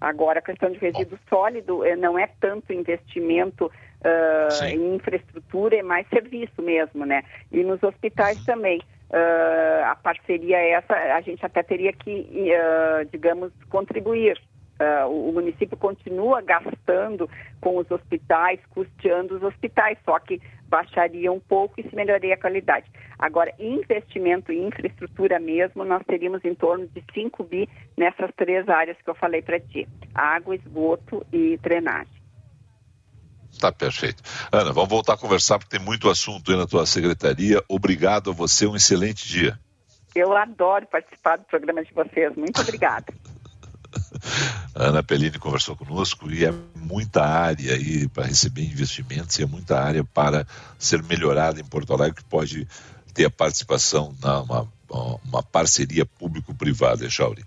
[0.02, 3.72] Agora, a questão de resíduo sólido não é tanto investimento
[4.06, 7.24] uh, em infraestrutura, é mais serviço mesmo, né?
[7.52, 8.46] E nos hospitais uhum.
[8.46, 8.82] também.
[9.16, 14.38] Uh, a parceria essa, a gente até teria que, uh, digamos, contribuir.
[14.78, 17.30] Uh, o, município continua gastando
[17.62, 22.38] com os hospitais, custeando os hospitais, só que baixaria um pouco e se melhoraria a
[22.38, 22.92] qualidade.
[23.18, 28.98] Agora, investimento em infraestrutura mesmo, nós teríamos em torno de 5 bi nessas três áreas
[29.02, 32.15] que eu falei para ti: água, esgoto e drenagem.
[33.60, 34.22] Tá perfeito.
[34.52, 37.64] Ana, vamos voltar a conversar porque tem muito assunto aí na tua secretaria.
[37.68, 39.60] Obrigado a você, um excelente dia.
[40.16, 42.36] Eu adoro participar do programa de vocês.
[42.36, 43.14] Muito obrigada.
[44.76, 49.80] Ana Pellini conversou conosco e é muita área aí para receber investimentos e é muita
[49.80, 50.46] área para
[50.78, 52.68] ser melhorada em Porto Alegre que pode
[53.14, 54.68] ter a participação na uma,
[55.24, 57.44] uma parceria público-privada, Chauri.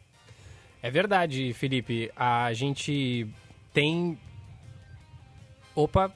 [0.82, 2.11] É verdade, Felipe.
[2.16, 3.26] A gente
[3.72, 4.18] tem
[5.78, 6.12] Opa.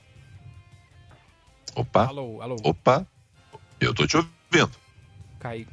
[1.76, 2.06] Opa.
[2.06, 2.56] Alô, alô.
[2.64, 3.06] Opa.
[3.80, 4.76] Eu tô te ouvindo.
[5.38, 5.68] Caiu.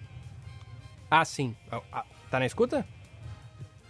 [1.10, 1.56] Ah, sim.
[1.72, 2.86] Ah, ah, tá na escuta?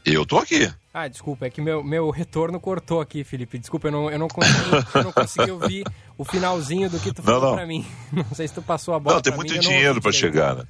[0.06, 0.74] Eu tô aqui.
[0.94, 3.60] Ah, desculpa, é que meu, meu retorno cortou aqui, Felipe.
[3.60, 5.84] Desculpa, eu não, eu não, consegui, eu não consegui ouvir
[6.18, 7.56] o finalzinho do que tu falou não, não.
[7.58, 7.86] pra mim.
[8.10, 9.18] Não sei se tu passou a bola.
[9.18, 10.64] Não, tem muito mim, dinheiro para chegar, né?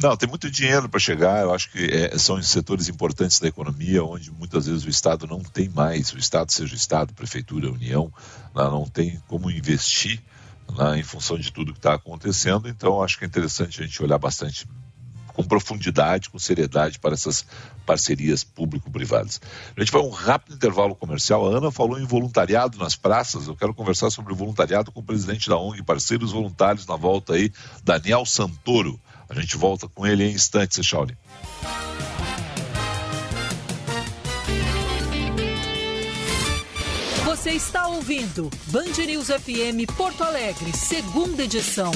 [0.00, 1.42] Não, tem muito dinheiro para chegar.
[1.42, 5.40] Eu acho que é, são setores importantes da economia onde muitas vezes o Estado não
[5.40, 8.12] tem mais, o Estado, seja o Estado, Prefeitura, União,
[8.54, 10.20] não tem como investir
[10.96, 12.68] em função de tudo que está acontecendo.
[12.68, 14.66] Então, acho que é interessante a gente olhar bastante
[15.34, 17.44] com profundidade, com seriedade para essas
[17.84, 19.40] parcerias público-privadas.
[19.76, 21.46] A gente vai um rápido intervalo comercial.
[21.46, 23.48] A Ana falou em voluntariado nas praças.
[23.48, 27.52] Eu quero conversar sobre voluntariado com o presidente da ONG Parceiros Voluntários na volta aí,
[27.82, 28.98] Daniel Santoro.
[29.28, 31.16] A gente volta com ele em instantes, Shauli.
[37.24, 41.90] Você está ouvindo Band News FM Porto Alegre, segunda edição.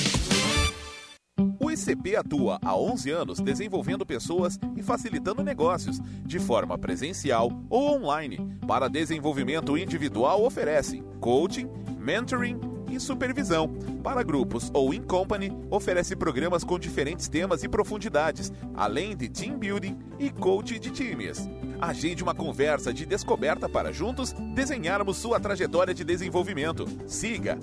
[1.60, 7.94] O ICP atua há 11 anos desenvolvendo pessoas e facilitando negócios, de forma presencial ou
[7.94, 8.38] online.
[8.66, 11.68] Para desenvolvimento individual, oferece coaching,
[11.98, 12.58] mentoring
[12.90, 13.68] e supervisão.
[14.02, 19.58] Para grupos ou in company, oferece programas com diferentes temas e profundidades, além de team
[19.58, 21.48] building e coach de times.
[21.80, 26.86] Agende uma conversa de descoberta para juntos desenharmos sua trajetória de desenvolvimento.
[27.06, 27.58] Siga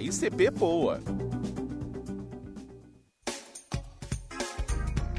[0.00, 1.00] ICPPoa.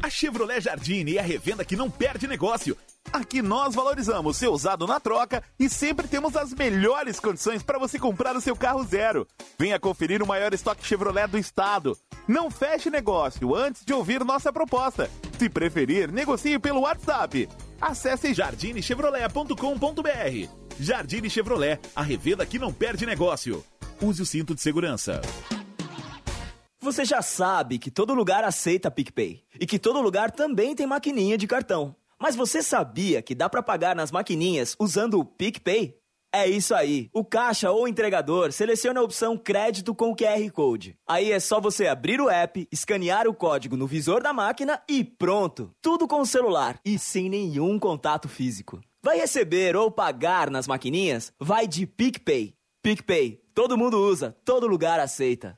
[0.02, 2.76] A Chevrolet Jardine é a revenda que não perde negócio.
[3.12, 7.98] Aqui nós valorizamos seu usado na troca e sempre temos as melhores condições para você
[7.98, 9.28] comprar o seu carro zero.
[9.58, 11.98] Venha conferir o maior estoque Chevrolet do estado.
[12.28, 15.10] Não feche negócio antes de ouvir nossa proposta.
[15.40, 17.50] Se preferir, negocie pelo WhatsApp.
[17.82, 20.50] Acesse jardinechevrolet.com.br.
[20.80, 23.66] Jardine Chevrolet, a revenda que não perde negócio.
[24.02, 25.20] Use o cinto de segurança.
[26.82, 31.38] Você já sabe que todo lugar aceita PicPay e que todo lugar também tem maquininha
[31.38, 31.94] de cartão.
[32.22, 35.98] Mas você sabia que dá para pagar nas maquininhas usando o PicPay?
[36.32, 37.10] É isso aí.
[37.12, 40.96] O caixa ou entregador seleciona a opção crédito com QR Code.
[41.08, 45.04] Aí é só você abrir o app, escanear o código no visor da máquina e
[45.04, 45.72] pronto.
[45.82, 48.80] Tudo com o celular e sem nenhum contato físico.
[49.02, 51.34] Vai receber ou pagar nas maquininhas?
[51.40, 52.54] Vai de PicPay.
[52.84, 53.42] PicPay.
[53.56, 55.58] Todo mundo usa, todo lugar aceita.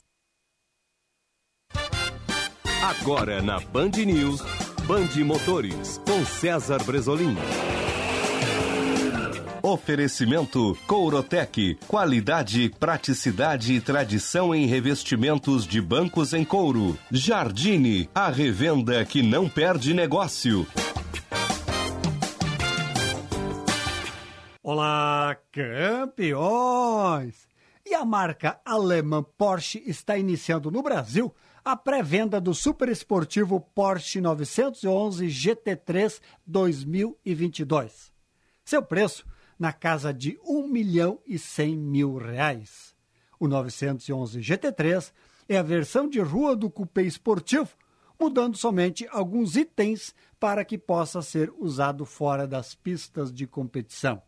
[2.81, 4.41] Agora na Band News,
[4.87, 7.37] Band Motores, com César Bresolim.
[9.61, 11.77] Oferecimento Courotec.
[11.87, 16.97] Qualidade, praticidade e tradição em revestimentos de bancos em couro.
[17.11, 20.65] Jardine, a revenda que não perde negócio.
[24.63, 27.47] Olá, campeões!
[27.85, 31.31] E a marca alemã Porsche está iniciando no Brasil
[31.63, 38.11] a pré-venda do superesportivo Porsche 911 GT3 2022.
[38.65, 39.25] Seu preço
[39.59, 42.95] na casa de 1 milhão e 100 mil reais.
[43.39, 45.11] O 911 GT3
[45.47, 47.69] é a versão de rua do cupê esportivo,
[48.19, 54.21] mudando somente alguns itens para que possa ser usado fora das pistas de competição.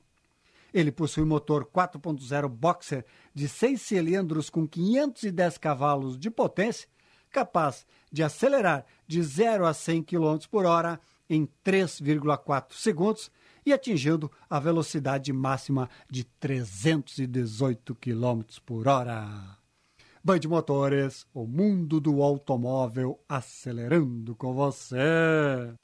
[0.71, 6.87] Ele possui motor 4.0 Boxer de 6 cilindros com 510 cavalos de potência,
[7.33, 13.31] capaz de acelerar de 0 a 100 km por hora em 3,4 segundos
[13.65, 19.57] e atingindo a velocidade máxima de 318 km por hora.
[20.23, 25.75] Band Motores, o mundo do automóvel acelerando com você.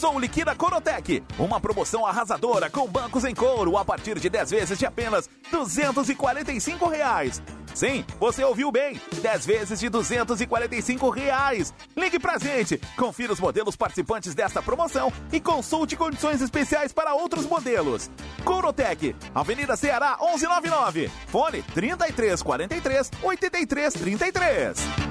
[0.00, 4.78] O Liquida Corotec, uma promoção arrasadora com bancos em couro a partir de 10 vezes
[4.78, 7.42] de apenas 245 reais.
[7.74, 11.72] Sim, você ouviu bem, 10 vezes de 245 reais.
[11.96, 17.46] Ligue pra gente, confira os modelos participantes desta promoção e consulte condições especiais para outros
[17.46, 18.10] modelos.
[18.44, 25.07] Corotec, Avenida Ceará 1199, fone 3343 8333.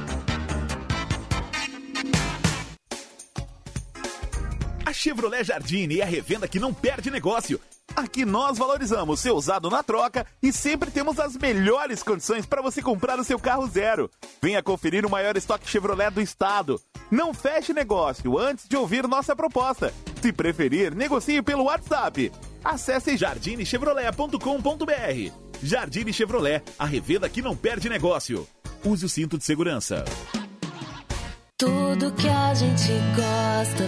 [4.97, 7.59] Chevrolet Jardine é a revenda que não perde negócio.
[7.95, 12.81] Aqui nós valorizamos seu usado na troca e sempre temos as melhores condições para você
[12.81, 14.09] comprar o seu carro zero.
[14.41, 16.81] Venha conferir o maior estoque Chevrolet do estado.
[17.09, 19.93] Não feche negócio antes de ouvir nossa proposta.
[20.21, 22.31] Se preferir, negocie pelo WhatsApp.
[22.63, 25.31] Acesse jardinechevrolet.com.br.
[25.63, 28.45] Jardine Chevrolet, a revenda que não perde negócio.
[28.83, 30.03] Use o cinto de segurança.
[31.57, 33.87] Tudo que a gente gosta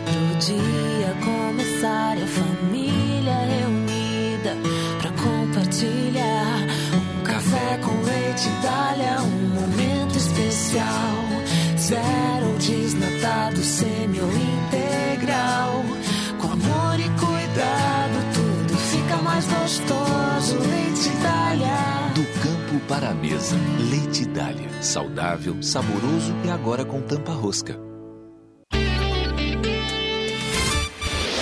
[10.69, 11.77] especial.
[11.77, 15.83] Zero desnatado, semi ou integral.
[16.39, 20.57] Com amor e cuidado, tudo fica mais gostoso.
[20.59, 22.13] Leite Dália.
[22.13, 23.55] Do campo para a mesa,
[23.89, 24.69] Leite Dália.
[24.81, 27.79] Saudável, saboroso e agora com tampa rosca.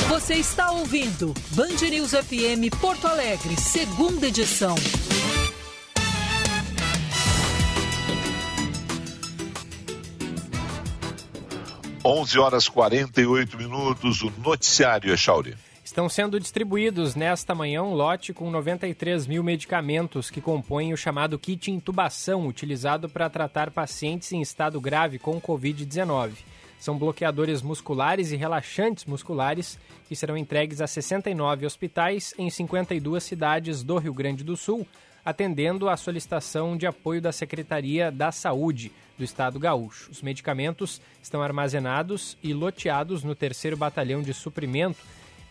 [0.10, 4.76] Você está ouvindo Band News FM Porto Alegre, segunda edição.
[12.10, 15.58] Onze horas 48 minutos, o noticiário é Chauri.
[15.84, 21.38] Estão sendo distribuídos nesta manhã um lote com 93 mil medicamentos que compõem o chamado
[21.38, 26.32] kit intubação, utilizado para tratar pacientes em estado grave com Covid-19.
[26.80, 29.78] São bloqueadores musculares e relaxantes musculares
[30.08, 34.88] que serão entregues a 69 hospitais em 52 cidades do Rio Grande do Sul,
[35.28, 40.10] atendendo à solicitação de apoio da Secretaria da Saúde do Estado Gaúcho.
[40.10, 45.00] Os medicamentos estão armazenados e loteados no 3 Batalhão de Suprimento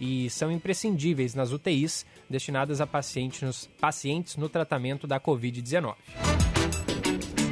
[0.00, 5.94] e são imprescindíveis nas UTIs destinadas a pacientes, pacientes no tratamento da Covid-19.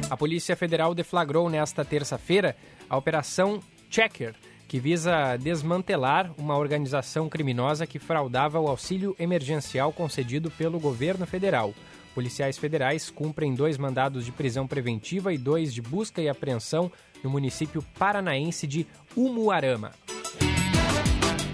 [0.09, 2.57] A Polícia Federal deflagrou nesta terça-feira
[2.89, 4.33] a Operação Checker,
[4.67, 11.71] que visa desmantelar uma organização criminosa que fraudava o auxílio emergencial concedido pelo governo federal.
[12.15, 16.89] Policiais federais cumprem dois mandados de prisão preventiva e dois de busca e apreensão
[17.21, 18.87] no município paranaense de
[19.17, 19.91] Umuarama.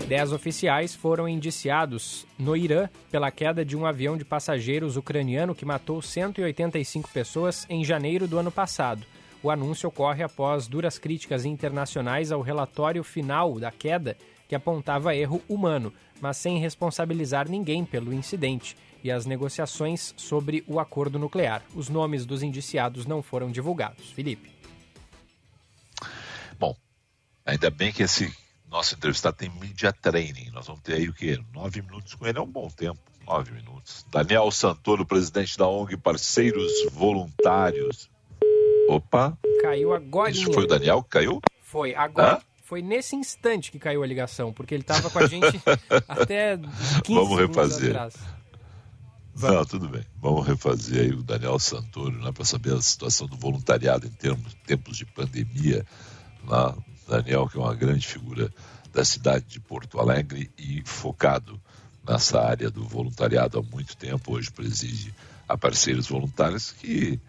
[0.08, 5.66] Dez oficiais foram indiciados no Irã pela queda de um avião de passageiros ucraniano que
[5.66, 9.04] matou 185 pessoas em janeiro do ano passado.
[9.42, 14.16] O anúncio ocorre após duras críticas internacionais ao relatório final da queda,
[14.48, 15.92] que apontava erro humano,
[16.22, 21.62] mas sem responsabilizar ninguém pelo incidente, e as negociações sobre o acordo nuclear.
[21.76, 24.12] Os nomes dos indiciados não foram divulgados.
[24.12, 24.52] Felipe.
[26.60, 26.76] Bom,
[27.46, 28.34] ainda bem que esse
[28.70, 30.50] nosso entrevistado tem media training.
[30.52, 31.40] Nós vamos ter aí o quê?
[31.54, 33.00] Nove minutos com ele é um bom tempo.
[33.26, 34.06] Nove minutos.
[34.10, 38.10] Daniel Santoro, presidente da ONG Parceiros Voluntários.
[38.88, 39.38] Opa!
[39.62, 40.32] Caiu agora.
[40.32, 41.42] Isso foi o Daniel que caiu?
[41.62, 42.38] Foi, agora.
[42.38, 42.42] Hã?
[42.64, 45.62] Foi nesse instante que caiu a ligação, porque ele estava com a gente
[46.08, 47.90] até 15 Vamos refazer.
[47.90, 48.16] atrás.
[49.40, 50.04] Não, tudo bem.
[50.22, 54.54] Vamos refazer aí o Daniel Santoro, né, para saber a situação do voluntariado em termos,
[54.66, 55.86] tempos de pandemia.
[56.48, 56.76] Lá.
[57.12, 58.50] Daniel, que é uma grande figura
[58.94, 61.60] da cidade de Porto Alegre e focado
[62.08, 64.34] nessa área do voluntariado há muito tempo.
[64.34, 65.14] Hoje preside
[65.48, 67.20] a parceiros voluntários que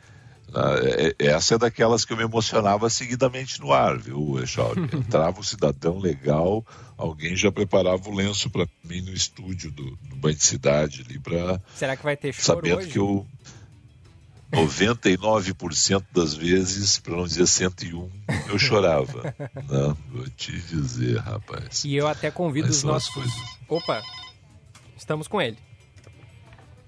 [1.19, 4.83] essa é daquelas que eu me emocionava seguidamente no ar, viu, Echauri?
[4.93, 6.65] Entrava um cidadão legal,
[6.97, 11.19] alguém já preparava o lenço para mim no estúdio do, do Banho de Cidade ali
[11.19, 12.91] para Será que vai ter choro sabendo hoje?
[12.91, 13.27] que eu
[14.53, 18.11] 99% das vezes, para não dizer 101,
[18.49, 19.35] eu chorava.
[19.67, 21.85] Não, vou te dizer, rapaz.
[21.85, 23.33] E eu até convido Mas os nossos.
[23.67, 24.03] Opa,
[24.95, 25.57] estamos com ele.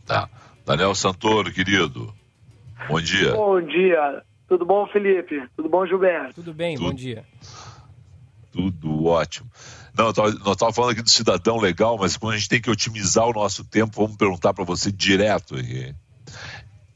[0.04, 0.28] Tá.
[0.66, 2.14] Daniel Santoro, querido.
[2.88, 3.32] Bom dia.
[3.32, 4.22] Bom dia.
[4.48, 5.42] Tudo bom, Felipe?
[5.56, 6.34] Tudo bom, Gilberto?
[6.34, 7.24] Tudo bem, bom dia.
[8.52, 9.50] Tudo ótimo.
[9.96, 13.26] Não, nós estávamos falando aqui do cidadão legal, mas quando a gente tem que otimizar
[13.26, 15.94] o nosso tempo, vamos perguntar para você direto aqui.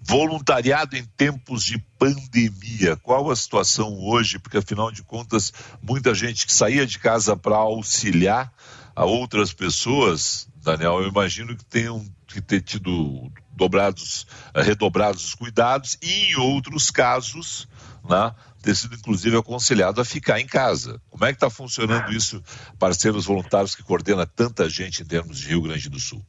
[0.01, 4.39] Voluntariado em tempos de pandemia, qual a situação hoje?
[4.39, 5.53] Porque afinal de contas,
[5.83, 8.53] muita gente que saía de casa para auxiliar
[8.95, 12.05] a outras pessoas, Daniel, eu imagino que tenham
[12.35, 17.69] que ter tido dobrados, eh, redobrados os cuidados e em outros casos,
[18.09, 21.01] né, ter sido inclusive aconselhado a ficar em casa.
[21.11, 22.43] Como é que está funcionando isso,
[22.79, 26.23] parceiros voluntários que coordena tanta gente em termos de Rio Grande do Sul?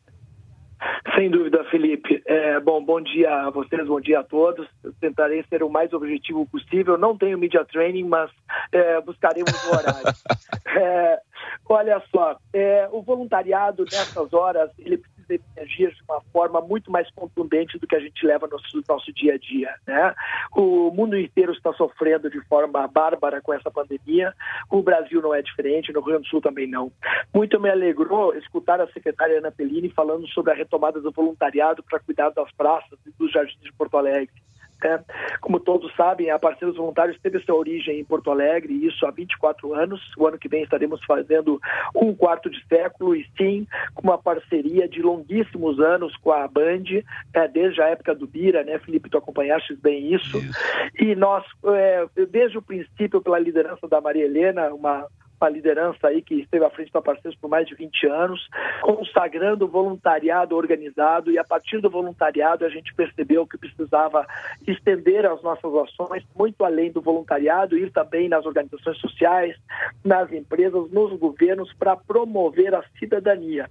[1.16, 2.22] Sem dúvida, Felipe.
[2.26, 4.66] É, bom, bom dia a vocês, bom dia a todos.
[4.82, 6.98] Eu tentarei ser o mais objetivo possível.
[6.98, 8.32] Não tenho media training, mas
[8.72, 10.04] é, buscaremos o horário.
[10.72, 11.20] É,
[11.68, 15.02] olha só, é, o voluntariado nessas horas ele
[15.36, 19.14] emergir de uma forma muito mais contundente do que a gente leva no nosso, nosso
[19.14, 19.74] dia a dia.
[19.88, 20.16] Né?
[20.56, 24.34] O mundo inteiro está sofrendo de forma bárbara com essa pandemia.
[24.70, 26.92] O Brasil não é diferente, no Rio Grande do Sul também não.
[27.34, 32.00] Muito me alegrou escutar a secretária Ana Pellini falando sobre a retomada do voluntariado para
[32.00, 34.34] cuidar das praças e dos jardins de Porto Alegre.
[34.84, 35.04] Né?
[35.42, 39.12] Como todos sabem, a Parceiros Voluntários teve sua origem em Porto Alegre, e isso há
[39.12, 40.02] 24 anos.
[40.18, 41.60] O ano que vem estaremos fazendo
[41.96, 46.84] um quarto de século, e sim, com uma parceria de longuíssimos anos com a Band,
[47.34, 49.10] né, desde a época do Bira, né, Felipe?
[49.10, 50.40] Tu acompanhaste bem isso.
[51.00, 55.08] E nós, é, desde o princípio, pela liderança da Maria Helena, uma
[55.40, 58.48] uma liderança aí que esteve à frente da Parceiros por mais de 20 anos,
[58.82, 64.28] consagrando o voluntariado organizado e a partir do voluntariado a gente percebeu que precisava
[64.68, 69.56] estender as nossas ações muito além do voluntariado, ir também nas organizações sociais,
[70.04, 73.70] nas empresas, nos governos para promover a cidadania.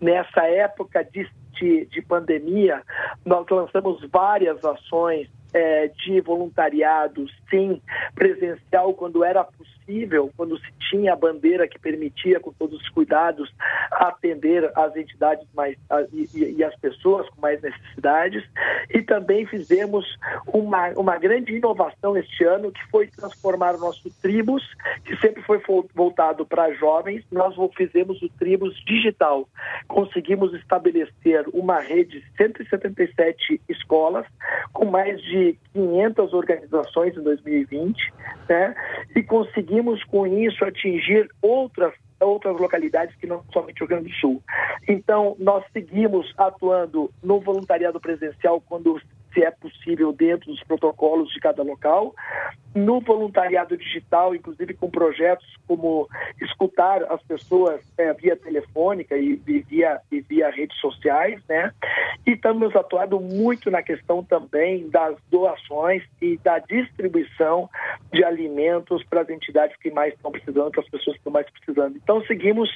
[0.00, 2.82] Nessa época de, de, de pandemia,
[3.24, 7.80] nós lançamos várias ações é, de voluntariado, sim,
[8.14, 13.54] presencial, quando era possível, quando se tinha a bandeira que permitia, com todos os cuidados,
[13.90, 18.42] atender as entidades mais a, e, e, as pessoas com mais necessidades.
[18.90, 20.04] E também fizemos
[20.46, 24.64] uma, uma grande inovação este ano, que foi transformar o nosso Tribus,
[25.04, 25.60] que sempre foi
[25.94, 29.48] voltado para jovens, nós fizemos o Tribus digital.
[29.86, 34.26] Conseguimos estabelecer uma rede de 177 escolas,
[34.72, 38.12] com mais de 500 organizações em 2020,
[38.48, 38.74] né?
[39.14, 44.14] E conseguimos com isso atingir outras outras localidades que não somente o Rio Grande do
[44.14, 44.42] Sul.
[44.88, 49.00] Então, nós seguimos atuando no voluntariado presencial quando
[49.34, 52.14] se é possível dentro dos protocolos de cada local,
[52.74, 56.08] no voluntariado digital, inclusive com projetos como
[56.40, 61.72] escutar as pessoas é, via telefônica e, e, via, e via redes sociais, né?
[62.26, 67.70] E estamos atuando muito na questão também das doações e da distribuição
[68.12, 71.48] de alimentos para as entidades que mais estão precisando, para as pessoas que estão mais
[71.50, 71.96] precisando.
[71.96, 72.70] Então, seguimos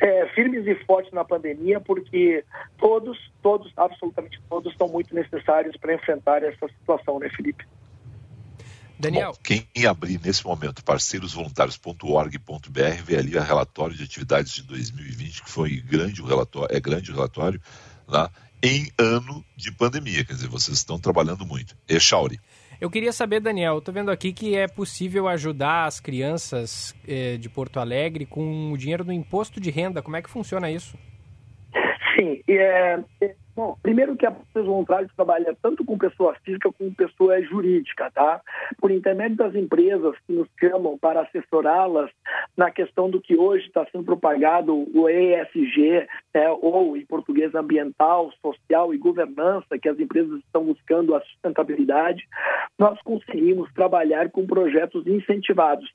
[0.00, 2.44] é, firmes e fortes na pandemia, porque
[2.78, 7.64] todos, todos, absolutamente todos, estão muito necessários para enfrentar essa situação, né, Felipe?
[8.98, 9.32] Daniel.
[9.32, 15.50] Bom, quem abrir nesse momento parceirosvoluntários.org.br vê ali o relatório de atividades de 2020, que
[15.50, 17.60] foi grande o relatório, é grande o relatório,
[18.06, 18.30] lá,
[18.62, 20.24] em ano de pandemia.
[20.24, 21.76] Quer dizer, vocês estão trabalhando muito.
[21.88, 22.38] Echauri.
[22.80, 27.48] Eu queria saber, Daniel, estou vendo aqui que é possível ajudar as crianças eh, de
[27.48, 30.02] Porto Alegre com o dinheiro do imposto de renda.
[30.02, 30.98] Como é que funciona isso?
[32.14, 36.90] Sim, é, é, bom, primeiro que a Parceiros Voluntários trabalha tanto com pessoa física como
[36.90, 38.40] com pessoa jurídica, tá?
[38.78, 42.10] Por intermédio das empresas que nos chamam para assessorá-las
[42.56, 48.32] na questão do que hoje está sendo propagado o ESG, né, ou em português ambiental,
[48.42, 52.22] social e governança, que as empresas estão buscando a sustentabilidade,
[52.78, 55.88] nós conseguimos trabalhar com projetos incentivados,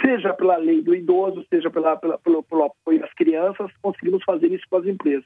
[0.00, 4.52] seja pela lei do idoso, seja pela, pela, pelo, pelo apoio às crianças, conseguimos fazer
[4.52, 5.24] isso com as empresas.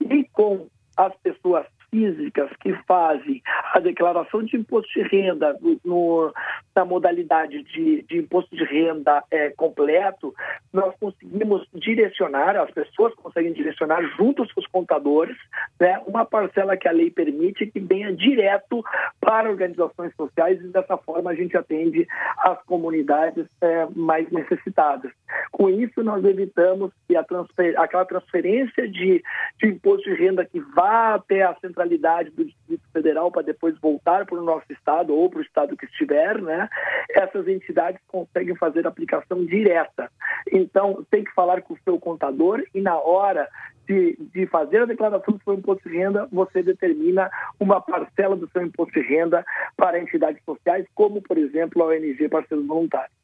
[0.00, 0.68] E com
[0.98, 6.32] as pessoas físicas que fazem a declaração de imposto de renda no,
[6.74, 10.34] na modalidade de, de imposto de renda é, completo,
[10.72, 15.36] nós conseguimos direcionar, as pessoas conseguem direcionar juntos com os contadores,
[15.80, 18.84] né, uma parcela que a lei permite que venha direto
[19.20, 22.06] para organizações sociais e dessa forma a gente atende
[22.38, 25.10] as comunidades é, mais necessitadas.
[25.50, 29.22] Com isso, nós evitamos que transfer, aquela transferência de,
[29.60, 34.26] de imposto de renda que vá até a centralidade do Distrito Federal para depois voltar
[34.26, 36.68] para o nosso estado ou para o estado que estiver, né?
[37.10, 40.10] Essas entidades conseguem fazer aplicação direta.
[40.50, 43.48] Então, tem que falar com o seu contador e na hora
[43.86, 48.48] de, de, fazer a declaração do seu imposto de renda, você determina uma parcela do
[48.50, 49.44] seu imposto de renda
[49.76, 53.16] para entidades sociais, como, por exemplo, a ONG Parceiros Voluntários.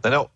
[0.00, 0.30] Daniel,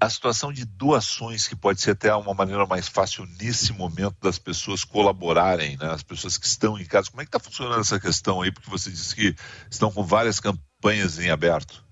[0.00, 4.38] a situação de doações, que pode ser até uma maneira mais fácil nesse momento das
[4.38, 5.90] pessoas colaborarem, né?
[5.90, 7.10] as pessoas que estão em casa.
[7.10, 8.52] Como é que está funcionando essa questão aí?
[8.52, 9.34] Porque você disse que
[9.70, 11.84] estão com várias campanhas em aberto.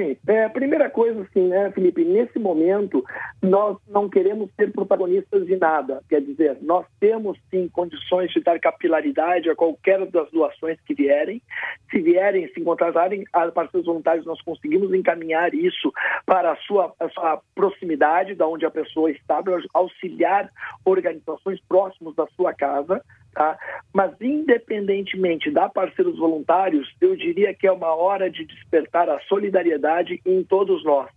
[0.00, 3.04] Sim, é, primeira coisa, assim, né, Felipe, nesse momento
[3.42, 6.02] nós não queremos ser protagonistas de nada.
[6.08, 11.42] Quer dizer, nós temos sim condições de dar capilaridade a qualquer das doações que vierem.
[11.90, 15.92] Se vierem, se encontrarem a parceiros voluntários, nós conseguimos encaminhar isso
[16.24, 20.50] para a sua, a sua proximidade, da onde a pessoa está, para auxiliar
[20.82, 23.02] organizações próximas da sua casa.
[23.32, 23.56] Tá?
[23.92, 29.89] Mas, independentemente da parceiros voluntários, eu diria que é uma hora de despertar a solidariedade
[30.24, 31.10] em todos nós.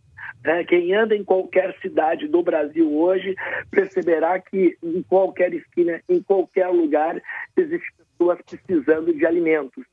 [0.44, 0.64] Né?
[0.66, 3.36] Quem anda em qualquer cidade do Brasil hoje
[3.72, 7.22] perceberá que em qualquer esquina, em qualquer lugar,
[7.56, 9.84] existem pessoas precisando de alimentos.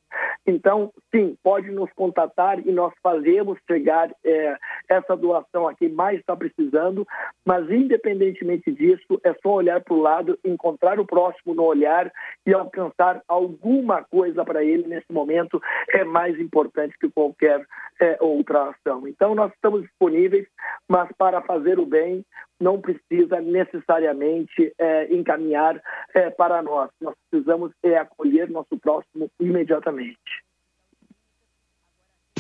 [0.51, 4.57] Então, sim, pode nos contatar e nós fazemos chegar é,
[4.89, 7.07] essa doação a quem mais está precisando,
[7.45, 12.13] mas independentemente disso, é só olhar para o lado, encontrar o próximo no olhar
[12.45, 17.65] e alcançar alguma coisa para ele nesse momento é mais importante que qualquer
[18.01, 19.07] é, outra ação.
[19.07, 20.47] Então, nós estamos disponíveis,
[20.89, 22.25] mas para fazer o bem,
[22.61, 25.81] não precisa necessariamente é, encaminhar
[26.15, 26.91] é, para nós.
[27.01, 30.45] Nós precisamos é, acolher nosso próximo imediatamente.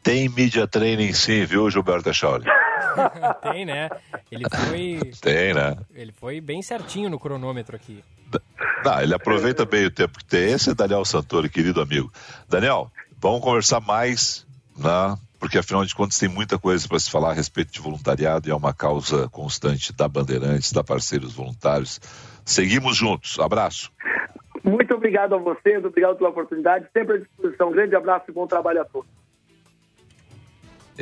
[0.03, 2.45] Tem media training sim, viu, Gilberto Echauri?
[3.41, 3.89] Tem, né?
[4.31, 5.11] Ele foi.
[5.21, 5.77] Tem, né?
[5.93, 8.03] Ele foi bem certinho no cronômetro aqui.
[8.83, 10.51] Não, ele aproveita bem o tempo que tem.
[10.51, 12.11] Esse é Daniel Santori, querido amigo.
[12.49, 12.89] Daniel,
[13.19, 14.47] vamos conversar mais,
[14.77, 15.17] né?
[15.39, 18.51] Porque afinal de contas tem muita coisa para se falar a respeito de voluntariado e
[18.51, 21.99] é uma causa constante da Bandeirantes, da Parceiros Voluntários.
[22.45, 23.39] Seguimos juntos.
[23.39, 23.91] Abraço.
[24.63, 26.87] Muito obrigado a vocês, obrigado pela oportunidade.
[26.93, 27.69] Sempre à disposição.
[27.69, 29.20] Um grande abraço e bom trabalho a todos.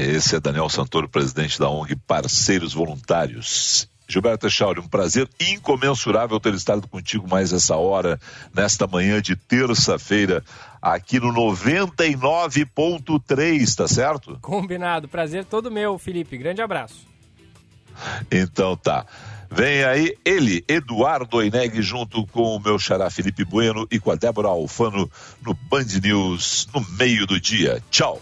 [0.01, 3.89] Esse é Daniel Santoro, presidente da ONG Parceiros Voluntários.
[4.07, 8.17] Gilberto Echauri, um prazer incomensurável ter estado contigo mais essa hora,
[8.55, 10.41] nesta manhã de terça-feira,
[10.81, 14.39] aqui no 99.3, tá certo?
[14.41, 15.09] Combinado.
[15.09, 16.37] Prazer todo meu, Felipe.
[16.37, 17.05] Grande abraço.
[18.31, 19.05] Então tá.
[19.51, 24.15] Vem aí ele, Eduardo Oineg, junto com o meu xará Felipe Bueno e com a
[24.15, 25.11] Débora Alfano
[25.45, 27.83] no Band News no meio do dia.
[27.91, 28.21] Tchau.